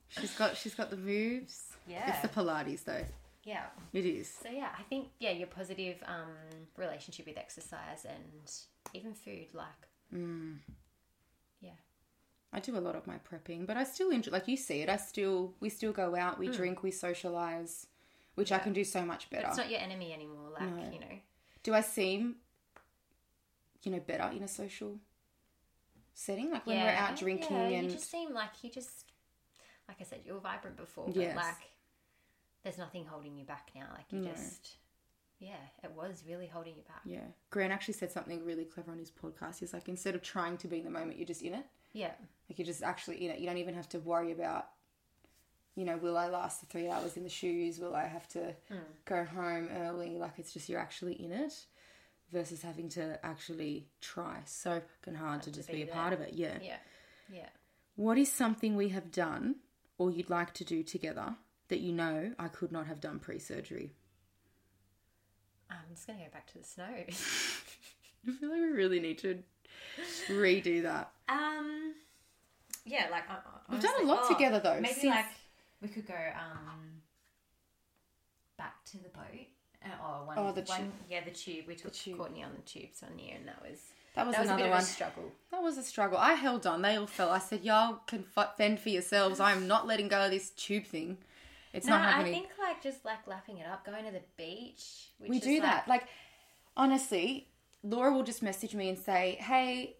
she's 0.08 0.34
got 0.36 0.56
she's 0.56 0.74
got 0.74 0.90
the 0.90 0.96
moves 0.96 1.64
Yeah. 1.86 2.08
it's 2.10 2.20
the 2.20 2.28
Pilates 2.28 2.84
though 2.84 3.04
Yeah. 3.44 3.66
it 3.92 4.04
is 4.06 4.28
So 4.42 4.48
yeah, 4.50 4.70
I 4.78 4.82
think 4.84 5.08
yeah, 5.18 5.30
your 5.30 5.46
positive 5.48 6.02
um 6.06 6.30
relationship 6.76 7.26
with 7.26 7.36
exercise 7.38 8.04
and 8.04 8.50
even 8.92 9.14
food, 9.14 9.48
like 9.54 9.88
Mm. 10.14 10.58
yeah. 11.60 11.70
I 12.52 12.60
do 12.60 12.76
a 12.76 12.78
lot 12.78 12.94
of 12.94 13.06
my 13.06 13.16
prepping, 13.28 13.66
but 13.66 13.76
I 13.76 13.82
still 13.84 14.10
enjoy. 14.10 14.30
Like 14.30 14.46
you 14.46 14.56
see 14.56 14.80
it, 14.82 14.88
I 14.88 14.96
still 14.96 15.54
we 15.60 15.68
still 15.70 15.92
go 15.92 16.14
out, 16.14 16.38
we 16.38 16.48
drink, 16.48 16.82
we 16.84 16.90
socialize, 16.92 17.86
which 18.36 18.52
I 18.52 18.58
Hmm. 18.58 18.64
Can 18.64 18.72
do 18.74 18.84
so 18.84 19.04
much 19.04 19.28
But 19.28 19.36
better. 19.38 19.48
it's 19.48 19.56
not 19.56 19.70
your 19.70 19.80
enemy 19.80 20.12
anymore, 20.12 20.50
like, 20.50 20.62
No. 20.70 20.90
you 20.92 21.00
know. 21.00 21.18
do 21.64 21.74
I 21.74 21.80
seem, 21.80 22.36
you 23.82 23.90
know, 23.90 24.00
better 24.00 24.30
in 24.36 24.42
a 24.44 24.48
social 24.48 25.00
setting? 26.12 26.50
Like 26.52 26.66
when 26.66 26.80
we're 26.80 26.88
out 26.90 27.16
drinking 27.16 27.56
yeah, 27.56 27.78
and 27.78 27.86
you 27.86 27.92
just 27.92 28.10
seem 28.10 28.32
like 28.32 28.62
you 28.62 28.70
just 28.70 29.04
like 29.88 29.98
I 30.00 30.04
said, 30.04 30.20
you 30.24 30.34
were 30.34 30.40
vibrant 30.40 30.76
before, 30.76 31.06
but 31.06 31.16
Yes. 31.16 31.36
like 31.36 31.70
there's 32.62 32.78
nothing 32.78 33.04
holding 33.04 33.36
you 33.36 33.44
back 33.44 33.70
now. 33.74 33.88
Like 33.92 34.06
you 34.10 34.20
No. 34.20 34.30
just 34.32 34.76
yeah, 35.40 35.56
it 35.82 35.90
was 35.92 36.22
really 36.26 36.46
holding 36.46 36.76
you 36.76 36.82
back. 36.84 37.02
yeah. 37.04 37.26
Grant 37.50 37.72
actually 37.72 37.94
said 37.94 38.10
something 38.10 38.44
really 38.44 38.64
clever 38.64 38.92
on 38.92 38.98
his 38.98 39.10
podcast. 39.10 39.58
He's 39.58 39.74
like, 39.74 39.88
instead 39.88 40.14
of 40.14 40.22
trying 40.22 40.56
to 40.58 40.68
be 40.68 40.78
in 40.78 40.84
the 40.84 40.90
moment, 40.90 41.18
you're 41.18 41.26
just 41.26 41.42
in 41.42 41.52
it. 41.54 41.66
Yeah. 41.92 42.12
Like 42.48 42.58
you're 42.58 42.64
just 42.66 42.82
actually 42.82 43.22
in 43.24 43.30
it. 43.32 43.40
You 43.40 43.46
don't 43.46 43.58
even 43.58 43.74
have 43.74 43.88
to 43.90 43.98
worry 43.98 44.32
about, 44.32 44.70
you 45.74 45.84
know, 45.84 45.96
will 45.98 46.16
I 46.16 46.28
last 46.28 46.60
the 46.60 46.66
three 46.66 46.88
hours 46.88 47.16
in 47.18 47.24
the 47.24 47.28
shoes? 47.28 47.78
Will 47.78 47.94
I 47.94 48.06
have 48.06 48.26
to 48.28 48.54
Hmm. 48.68 48.78
go 49.04 49.24
home 49.24 49.68
early? 49.70 50.16
Like 50.16 50.38
it's 50.38 50.52
just 50.52 50.68
you're 50.68 50.80
actually 50.80 51.14
in 51.22 51.32
it 51.32 51.66
versus 52.32 52.62
having 52.62 52.88
to 52.90 53.22
actually 53.26 53.88
try 54.00 54.40
so 54.46 54.80
fucking 54.80 55.16
hard 55.16 55.42
to 55.42 55.50
just 55.52 55.68
be 55.68 55.74
be 55.84 55.90
a 55.90 55.92
part 55.92 56.12
of 56.14 56.20
it. 56.22 56.32
Yeah. 56.32 56.58
Yeah. 56.62 56.78
Yeah. 57.30 57.48
What 57.96 58.16
is 58.18 58.32
something 58.32 58.76
we 58.76 58.88
have 58.90 59.10
done 59.10 59.56
or 60.04 60.10
you'd 60.10 60.28
like 60.28 60.52
to 60.52 60.64
do 60.64 60.82
together 60.82 61.34
that 61.68 61.80
you 61.80 61.90
know 61.92 62.32
I 62.38 62.48
could 62.48 62.70
not 62.70 62.86
have 62.86 63.00
done 63.00 63.18
pre 63.18 63.38
surgery? 63.38 63.92
I'm 65.70 65.78
just 65.90 66.06
gonna 66.06 66.18
go 66.18 66.24
back 66.30 66.46
to 66.52 66.58
the 66.58 66.64
snow. 66.64 66.84
I 68.28 68.30
feel 68.38 68.50
like 68.50 68.60
we 68.60 68.66
really 68.68 69.00
need 69.00 69.18
to 69.18 69.38
redo 70.28 70.82
that. 70.82 71.10
Um, 71.28 71.94
yeah, 72.84 73.06
like 73.10 73.24
uh, 73.30 73.36
We've 73.70 73.80
done 73.80 74.02
a 74.02 74.04
lot 74.04 74.28
together, 74.28 74.60
though, 74.60 74.78
Maybe 74.80 74.92
since- 74.94 75.04
like 75.14 75.24
we 75.80 75.88
could 75.88 76.06
go 76.06 76.14
um 76.14 77.00
back 78.58 78.84
to 78.86 78.98
the 78.98 79.08
boat. 79.08 79.46
Uh, 79.84 79.88
oh, 80.02 80.26
one, 80.26 80.38
Oh, 80.38 80.52
the 80.52 80.62
one- 80.62 80.78
tube. 80.82 80.92
yeah, 81.08 81.24
the 81.24 81.30
tube. 81.30 81.64
We 81.66 81.74
took 81.76 81.94
tube. 81.94 82.18
Courtney 82.18 82.42
on 82.44 82.50
the 82.54 82.62
tubes 82.62 83.00
one 83.02 83.18
year, 83.18 83.36
and 83.38 83.48
that 83.48 83.62
was 83.62 83.80
That 84.14 84.26
was 84.26 84.36
that 84.36 84.42
was 84.42 84.50
a 84.50 84.54
another 84.54 84.70
one. 84.70 84.82
struggle. 84.82 85.32
That 85.50 85.62
was 85.62 85.76
a 85.76 85.82
struggle. 85.82 86.18
I 86.18 86.34
held 86.34 86.66
on. 86.66 86.82
They 86.82 86.96
all 86.96 87.06
fell. 87.06 87.30
I 87.30 87.38
said, 87.38 87.64
"Y'all 87.64 88.00
can 88.06 88.24
fend 88.56 88.80
for 88.80 88.88
yourselves. 88.88 89.40
I'm 89.40 89.66
not 89.66 89.86
letting 89.86 90.08
go 90.08 90.24
of 90.24 90.30
this 90.30 90.50
tube 90.50 90.86
thing. 90.86 91.18
It's 91.72 91.86
No, 91.86 91.98
not 91.98 92.14
I 92.14 92.22
think 92.22 92.48
like 92.58 92.80
just 92.80 93.04
like 93.04 93.26
lapping 93.26 93.58
it 93.58 93.66
up, 93.66 93.84
going 93.84 94.04
to 94.04 94.12
the 94.12 94.22
beach. 94.36 95.08
Which 95.18 95.30
we 95.30 95.40
do 95.40 95.54
like, 95.54 95.62
that. 95.62 95.88
Like, 95.88 96.04
honestly, 96.76 97.48
Laura 97.82 98.12
will 98.12 98.22
just 98.22 98.42
message 98.42 98.74
me 98.74 98.88
and 98.88 98.96
say, 98.96 99.36
"Hey, 99.40 99.96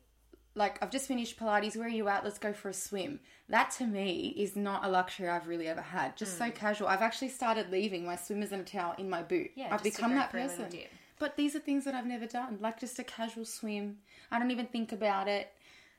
like 0.55 0.81
I've 0.81 0.91
just 0.91 1.09
finished 1.09 1.37
Pilates. 1.37 1.77
Where 1.77 1.87
are 1.87 1.91
you 1.91 2.07
at? 2.07 2.23
Let's 2.23 2.39
go 2.39 2.53
for 2.53 2.69
a 2.69 2.75
swim." 2.75 3.19
That 3.49 3.73
to 3.73 3.87
me 3.87 4.33
is 4.37 4.55
not 4.55 4.85
a 4.85 4.89
luxury 4.89 5.29
I've 5.29 5.49
really 5.49 5.67
ever 5.67 5.83
had. 5.83 6.17
Just 6.17 6.39
so 6.39 6.53
casual. 6.53 6.87
I've 6.87 7.03
actually 7.03 7.31
started 7.31 7.73
leaving 7.73 8.07
my 8.07 8.15
swimmers 8.15 8.53
and 8.53 8.63
a 8.63 8.65
towel 8.65 8.95
in 8.97 9.11
my 9.11 9.25
boot. 9.25 9.51
Hmm. 9.55 9.61
Yeah, 9.61 9.75
I've 9.75 9.83
become 9.83 10.15
that 10.15 10.31
person. 10.31 10.73
But 11.19 11.37
these 11.37 11.55
are 11.55 11.61
things 11.61 11.85
that 11.85 11.95
I've 11.95 12.07
never 12.07 12.27
done. 12.27 12.59
Like 12.61 12.81
just 12.81 12.99
a 12.99 13.05
casual 13.05 13.45
swim. 13.45 13.99
I 14.31 14.39
don't 14.39 14.51
even 14.51 14.67
think 14.67 14.93
about 14.93 15.29
it. 15.29 15.53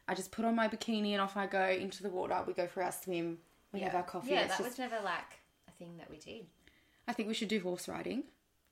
I 0.08 0.14
just 0.14 0.32
put 0.32 0.46
on 0.46 0.56
my 0.56 0.68
bikini 0.68 1.12
and 1.14 1.22
off 1.22 1.36
I 1.38 1.48
go 1.48 1.66
into 1.68 2.04
the 2.04 2.10
water. 2.10 2.38
We 2.46 2.54
go 2.54 2.68
for 2.68 2.84
our 2.84 2.92
swim. 2.92 3.40
We 3.74 3.80
have 3.82 3.96
our 3.96 4.04
coffee. 4.04 4.32
Yeah, 4.32 4.42
It's 4.42 4.58
that 4.58 4.64
just- 4.64 4.70
was 4.72 4.80
never 4.80 5.04
like 5.04 5.40
a 5.68 5.72
thing 5.72 5.98
that 5.98 6.10
we 6.10 6.18
did. 6.18 6.46
I 7.08 7.14
think 7.14 7.28
we 7.28 7.34
should 7.34 7.48
do 7.50 7.60
horse 7.60 7.88
riding. 7.88 8.24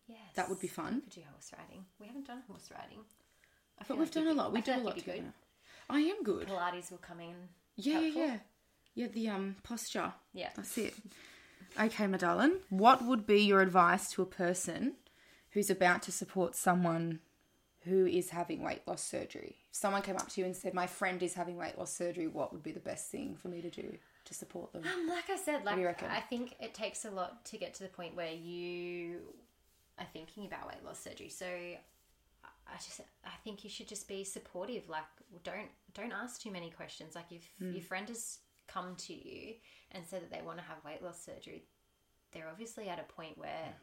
Yes, 0.07 0.19
That 0.35 0.49
would 0.49 0.59
be 0.59 0.67
fun. 0.67 0.95
We 0.95 1.01
could 1.01 1.09
do 1.11 1.21
horse 1.31 1.51
riding. 1.57 1.85
We 1.99 2.07
haven't 2.07 2.27
done 2.27 2.43
horse 2.47 2.69
riding. 2.71 2.99
I 3.79 3.85
But 3.87 3.97
we've 3.97 4.07
like 4.07 4.13
done 4.13 4.27
a 4.27 4.33
lot. 4.33 4.51
We 4.51 4.59
I 4.59 4.61
do 4.61 4.73
feel 4.73 4.81
a 4.81 4.83
lot 4.83 5.07
you'd. 5.07 5.33
I 5.89 5.99
am 5.99 6.23
good. 6.23 6.47
Pilates 6.47 6.91
will 6.91 6.97
come 6.99 7.19
in. 7.21 7.35
Yeah, 7.75 7.93
yeah, 7.93 7.99
helpful. 8.01 8.21
yeah. 8.21 8.37
Yeah, 8.95 9.07
the 9.07 9.29
um 9.29 9.55
posture. 9.63 10.13
Yeah. 10.33 10.49
That's 10.55 10.77
it. 10.77 10.93
Okay, 11.79 12.05
my 12.07 12.17
darling. 12.17 12.57
What 12.69 13.03
would 13.03 13.25
be 13.25 13.41
your 13.41 13.61
advice 13.61 14.11
to 14.11 14.21
a 14.21 14.25
person 14.25 14.95
who's 15.53 15.69
about 15.69 16.01
to 16.03 16.11
support 16.11 16.55
someone 16.55 17.19
who 17.85 18.05
is 18.05 18.29
having 18.29 18.63
weight 18.63 18.81
loss 18.87 19.03
surgery? 19.03 19.57
If 19.69 19.75
someone 19.75 20.01
came 20.01 20.15
up 20.15 20.29
to 20.29 20.41
you 20.41 20.45
and 20.45 20.55
said, 20.55 20.73
My 20.73 20.87
friend 20.87 21.21
is 21.21 21.33
having 21.33 21.57
weight 21.57 21.77
loss 21.77 21.93
surgery, 21.95 22.27
what 22.27 22.53
would 22.53 22.63
be 22.63 22.71
the 22.71 22.79
best 22.79 23.09
thing 23.11 23.35
for 23.35 23.47
me 23.49 23.61
to 23.61 23.69
do 23.69 23.97
to 24.25 24.33
support 24.33 24.71
them? 24.73 24.83
Um, 24.85 25.07
like 25.09 25.29
I 25.29 25.37
said, 25.37 25.65
like? 25.65 25.75
I 26.09 26.21
think 26.21 26.55
it 26.59 26.73
takes 26.73 27.05
a 27.05 27.11
lot 27.11 27.43
to 27.45 27.57
get 27.57 27.73
to 27.75 27.83
the 27.83 27.89
point 27.89 28.15
where 28.15 28.31
you 28.31 29.19
are 29.99 30.07
thinking 30.13 30.45
about 30.45 30.67
weight 30.67 30.83
loss 30.85 30.99
surgery. 30.99 31.29
So 31.29 31.45
I 31.45 32.75
just 32.77 33.01
I 33.25 33.35
think 33.43 33.63
you 33.63 33.69
should 33.69 33.87
just 33.87 34.07
be 34.07 34.23
supportive. 34.23 34.87
Like 34.89 35.03
don't 35.43 35.67
don't 35.93 36.13
ask 36.13 36.41
too 36.41 36.51
many 36.51 36.69
questions. 36.71 37.15
Like 37.15 37.31
if 37.31 37.43
Hmm. 37.59 37.73
your 37.73 37.83
friend 37.83 38.07
has 38.07 38.39
come 38.67 38.95
to 38.95 39.13
you 39.13 39.55
and 39.91 40.05
said 40.07 40.21
that 40.21 40.31
they 40.31 40.41
want 40.41 40.57
to 40.57 40.63
have 40.63 40.77
weight 40.85 41.03
loss 41.03 41.21
surgery, 41.23 41.65
they're 42.31 42.47
obviously 42.49 42.87
at 42.89 42.97
a 42.99 43.03
point 43.13 43.37
where 43.37 43.75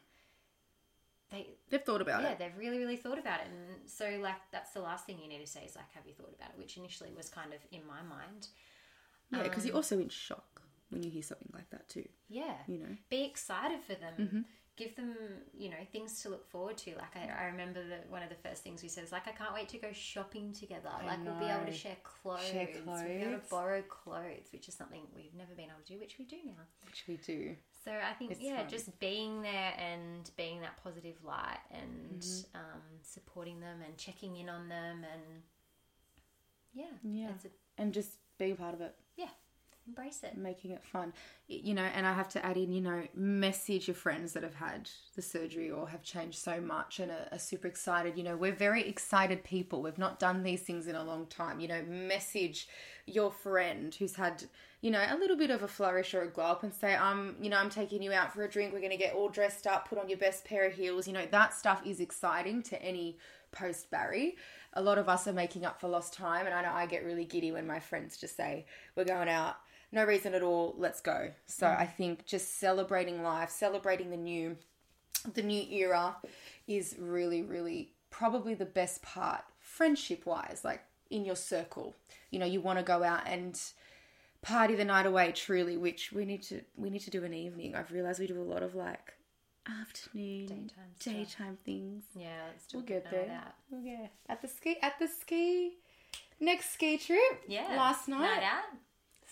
they 1.31 1.47
They've 1.69 1.81
thought 1.81 2.01
about 2.01 2.21
yeah, 2.21 2.29
it. 2.29 2.37
Yeah, 2.39 2.47
they've 2.47 2.57
really, 2.57 2.77
really 2.77 2.97
thought 2.97 3.17
about 3.17 3.39
it. 3.39 3.47
And 3.47 3.89
so, 3.89 4.19
like, 4.21 4.35
that's 4.51 4.71
the 4.71 4.81
last 4.81 5.05
thing 5.05 5.17
you 5.21 5.29
need 5.29 5.39
to 5.39 5.47
say 5.47 5.61
is, 5.65 5.75
like, 5.75 5.89
have 5.93 6.05
you 6.05 6.13
thought 6.13 6.33
about 6.37 6.49
it? 6.53 6.59
Which 6.59 6.77
initially 6.77 7.11
was 7.15 7.29
kind 7.29 7.53
of 7.53 7.59
in 7.71 7.81
my 7.87 8.01
mind. 8.01 8.47
Yeah, 9.31 9.43
because 9.43 9.63
Um, 9.63 9.67
you're 9.67 9.75
also 9.77 9.97
in 9.99 10.09
shock 10.09 10.61
when 10.89 11.03
you 11.03 11.09
hear 11.09 11.23
something 11.23 11.49
like 11.53 11.69
that 11.69 11.87
too. 11.89 12.07
Yeah. 12.29 12.55
You 12.67 12.79
know. 12.79 12.97
Be 13.09 13.23
excited 13.23 13.81
for 13.81 13.95
them. 13.95 14.13
Mm-hmm. 14.19 14.41
give 14.77 14.95
them 14.95 15.13
you 15.53 15.69
know 15.69 15.83
things 15.91 16.21
to 16.21 16.29
look 16.29 16.45
forward 16.49 16.77
to 16.77 16.91
like 16.95 17.13
i, 17.15 17.43
I 17.43 17.45
remember 17.47 17.81
that 17.89 18.09
one 18.09 18.23
of 18.23 18.29
the 18.29 18.39
first 18.47 18.63
things 18.63 18.81
we 18.81 18.87
said 18.89 19.03
was 19.03 19.11
like 19.11 19.27
i 19.27 19.31
can't 19.31 19.53
wait 19.53 19.67
to 19.69 19.77
go 19.77 19.89
shopping 19.91 20.53
together 20.53 20.89
like 21.05 21.23
we'll 21.25 21.35
be 21.35 21.45
able 21.45 21.65
to 21.65 21.73
share 21.73 21.97
clothes, 22.03 22.47
Share 22.49 22.67
clothes. 22.67 22.85
we'll 22.87 23.03
be 23.19 23.23
able 23.25 23.37
to 23.39 23.49
borrow 23.49 23.81
clothes 23.83 24.47
which 24.53 24.69
is 24.69 24.73
something 24.73 25.01
we've 25.13 25.35
never 25.35 25.53
been 25.55 25.65
able 25.65 25.83
to 25.85 25.93
do 25.93 25.99
which 25.99 26.15
we 26.17 26.25
do 26.25 26.37
now 26.45 26.63
Which 26.87 27.03
we 27.07 27.17
do. 27.17 27.55
So 27.83 27.91
i 27.91 28.13
think 28.13 28.31
It's 28.31 28.41
yeah 28.41 28.57
fun. 28.57 28.69
just 28.69 28.99
being 28.99 29.41
there 29.41 29.73
and 29.77 30.29
being 30.37 30.61
that 30.61 30.77
positive 30.83 31.15
light 31.23 31.59
and 31.71 32.21
Mm-hmm. 32.21 32.57
um, 32.57 32.81
supporting 33.01 33.59
them 33.59 33.79
and 33.85 33.97
checking 33.97 34.35
in 34.37 34.49
on 34.49 34.69
them 34.69 35.03
and 35.13 35.41
yeah 36.73 36.85
Yeah. 37.03 37.29
a, 37.29 37.81
And 37.81 37.93
just 37.93 38.11
being 38.37 38.55
part 38.55 38.73
of 38.73 38.81
it. 38.81 38.95
yeah 39.17 39.29
embrace 39.87 40.21
it 40.23 40.37
making 40.37 40.71
it 40.71 40.83
fun. 40.85 41.11
You 41.47 41.73
know, 41.73 41.81
and 41.95 42.05
I 42.05 42.13
have 42.13 42.29
to 42.29 42.45
add 42.45 42.55
in, 42.55 42.71
you 42.71 42.81
know, 42.81 43.01
message 43.15 43.87
your 43.87 43.95
friends 43.95 44.31
that 44.33 44.43
have 44.43 44.53
had 44.53 44.89
the 45.15 45.23
surgery 45.23 45.71
or 45.71 45.89
have 45.89 46.03
changed 46.03 46.37
so 46.37 46.61
much 46.61 46.99
and 46.99 47.11
are, 47.11 47.27
are 47.31 47.39
super 47.39 47.67
excited. 47.67 48.15
You 48.15 48.23
know, 48.23 48.37
we're 48.37 48.53
very 48.53 48.87
excited 48.87 49.43
people. 49.43 49.81
We've 49.81 49.97
not 49.97 50.19
done 50.19 50.43
these 50.43 50.61
things 50.61 50.85
in 50.87 50.95
a 50.95 51.03
long 51.03 51.25
time. 51.25 51.59
You 51.59 51.67
know, 51.67 51.81
message 51.89 52.67
your 53.07 53.31
friend 53.31 53.93
who's 53.95 54.15
had, 54.15 54.43
you 54.81 54.91
know, 54.91 55.03
a 55.07 55.17
little 55.17 55.37
bit 55.37 55.51
of 55.51 55.63
a 55.63 55.67
flourish 55.67 56.13
or 56.13 56.23
a 56.23 56.27
glow 56.27 56.45
up 56.45 56.63
and 56.63 56.73
say, 56.73 56.95
um, 56.95 57.35
you 57.39 57.49
know, 57.49 57.57
I'm 57.57 57.69
taking 57.69 58.01
you 58.01 58.11
out 58.11 58.33
for 58.33 58.43
a 58.43 58.49
drink. 58.49 58.73
We're 58.73 58.79
going 58.79 58.91
to 58.91 58.97
get 58.97 59.13
all 59.13 59.29
dressed 59.29 59.67
up, 59.67 59.87
put 59.87 59.99
on 59.99 60.09
your 60.09 60.17
best 60.17 60.43
pair 60.43 60.65
of 60.65 60.73
heels. 60.73 61.07
You 61.07 61.13
know, 61.13 61.25
that 61.29 61.53
stuff 61.53 61.81
is 61.85 61.99
exciting 61.99 62.63
to 62.63 62.81
any 62.81 63.17
post 63.51 63.91
bari. 63.91 64.37
A 64.73 64.81
lot 64.81 64.97
of 64.97 65.07
us 65.07 65.27
are 65.27 65.33
making 65.33 65.65
up 65.65 65.79
for 65.79 65.87
lost 65.87 66.13
time, 66.13 66.45
and 66.45 66.55
I 66.55 66.63
know 66.63 66.71
I 66.71 66.85
get 66.87 67.05
really 67.05 67.25
giddy 67.25 67.51
when 67.51 67.67
my 67.67 67.79
friends 67.79 68.17
just 68.17 68.35
say, 68.35 68.65
We're 68.95 69.05
going 69.05 69.29
out 69.29 69.57
no 69.91 70.05
reason 70.05 70.33
at 70.33 70.41
all 70.41 70.75
let's 70.77 71.01
go 71.01 71.31
so 71.45 71.67
i 71.67 71.85
think 71.85 72.25
just 72.25 72.59
celebrating 72.59 73.23
life 73.23 73.49
celebrating 73.49 74.09
the 74.09 74.17
new 74.17 74.55
the 75.33 75.43
new 75.43 75.63
era 75.69 76.15
is 76.67 76.95
really 76.99 77.41
really 77.41 77.93
probably 78.09 78.53
the 78.53 78.65
best 78.65 79.01
part 79.01 79.43
friendship 79.59 80.25
wise 80.25 80.61
like 80.63 80.81
in 81.09 81.25
your 81.25 81.35
circle 81.35 81.95
you 82.29 82.39
know 82.39 82.45
you 82.45 82.61
want 82.61 82.79
to 82.79 82.83
go 82.83 83.03
out 83.03 83.21
and 83.25 83.59
party 84.41 84.75
the 84.75 84.85
night 84.85 85.05
away 85.05 85.31
truly 85.31 85.77
which 85.77 86.11
we 86.11 86.25
need 86.25 86.41
to 86.43 86.61
we 86.75 86.89
need 86.89 87.01
to 87.01 87.11
do 87.11 87.23
an 87.23 87.33
evening. 87.33 87.75
I've 87.75 87.91
realized 87.91 88.19
we 88.19 88.27
do 88.27 88.41
a 88.41 88.43
lot 88.43 88.63
of 88.63 88.75
like 88.75 89.13
afternoon 89.67 90.47
Daytime 90.47 90.69
daytime 90.99 91.57
things. 91.65 92.03
Yeah 92.15 92.29
let's 92.49 92.65
do 92.67 92.77
we'll 92.77 92.85
get 92.85 93.09
there. 93.11 93.43
we'll 93.69 93.83
get 93.83 94.11
at 94.27 94.41
the 94.41 94.47
ski 94.47 94.77
at 94.81 94.97
the 94.99 95.07
ski 95.07 95.73
next 96.39 96.73
ski 96.73 96.97
trip? 96.97 97.43
Yeah. 97.47 97.75
Last 97.77 98.07
night 98.07 98.19
night? 98.19 98.43
out. 98.43 98.63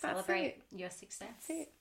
That's 0.00 0.14
celebrate 0.14 0.44
it. 0.46 0.62
your 0.74 0.90
success. 0.90 1.28
That's 1.48 1.50
it. 1.50 1.72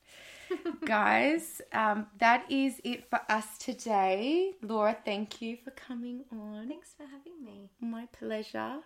Guys, 0.85 1.61
um, 1.73 2.07
that 2.17 2.45
is 2.49 2.81
it 2.83 3.07
for 3.09 3.21
us 3.29 3.57
today. 3.59 4.53
Laura, 4.63 4.97
thank 5.05 5.41
you 5.41 5.57
for 5.63 5.71
coming 5.71 6.23
on. 6.31 6.67
thanks 6.67 6.89
for 6.97 7.03
having 7.03 7.43
me. 7.43 7.69
My 7.79 8.07
pleasure. 8.07 8.77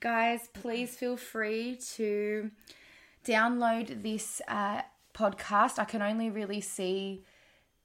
Guys, 0.00 0.48
please 0.52 0.96
feel 0.96 1.16
free 1.16 1.78
to 1.94 2.50
download 3.28 4.02
this 4.02 4.40
uh, 4.48 4.82
podcast. 5.14 5.78
I 5.78 5.84
can 5.84 6.00
only 6.00 6.30
really 6.30 6.60
see 6.60 7.24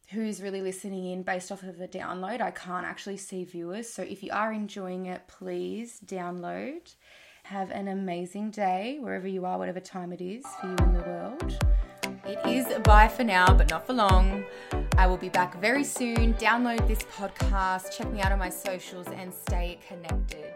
who's 0.10 0.42
really 0.42 0.62
listening 0.62 1.12
in 1.12 1.24
based 1.24 1.52
off 1.52 1.64
of 1.64 1.78
the 1.78 1.88
download. 1.88 2.40
I 2.40 2.52
can't 2.52 2.86
actually 2.86 3.18
see 3.18 3.44
viewers. 3.44 3.90
So 3.90 4.04
if 4.04 4.24
you 4.24 4.32
are 4.32 4.54
enjoying 4.54 5.08
it, 5.08 5.28
please 5.28 6.00
download. 6.06 6.96
Have 7.44 7.72
an 7.72 7.90
amazing 7.90 8.52
day 8.52 9.00
wherever 9.02 9.28
you 9.28 9.46
are, 9.46 9.58
whatever 9.58 9.82
time 9.82 10.14
it 10.14 10.22
is 10.22 10.46
for 10.62 10.68
you 10.68 10.76
in 10.78 10.94
the 10.94 11.02
world. 11.02 11.58
It 12.26 12.40
is 12.46 12.66
bye 12.84 13.10
for 13.10 13.26
now, 13.26 13.54
but 13.54 13.70
not 13.70 13.86
for 13.86 13.92
long. 13.92 14.46
I 14.98 15.08
will 15.08 15.18
be 15.18 15.28
back 15.28 15.60
very 15.60 15.84
soon. 15.84 16.36
Download 16.36 16.88
this 16.88 17.00
podcast, 17.18 17.98
check 17.98 18.10
me 18.14 18.22
out 18.22 18.32
on 18.32 18.40
my 18.40 18.50
socials, 18.50 19.08
and 19.08 19.34
stay 19.34 19.80
connected. 19.86 20.53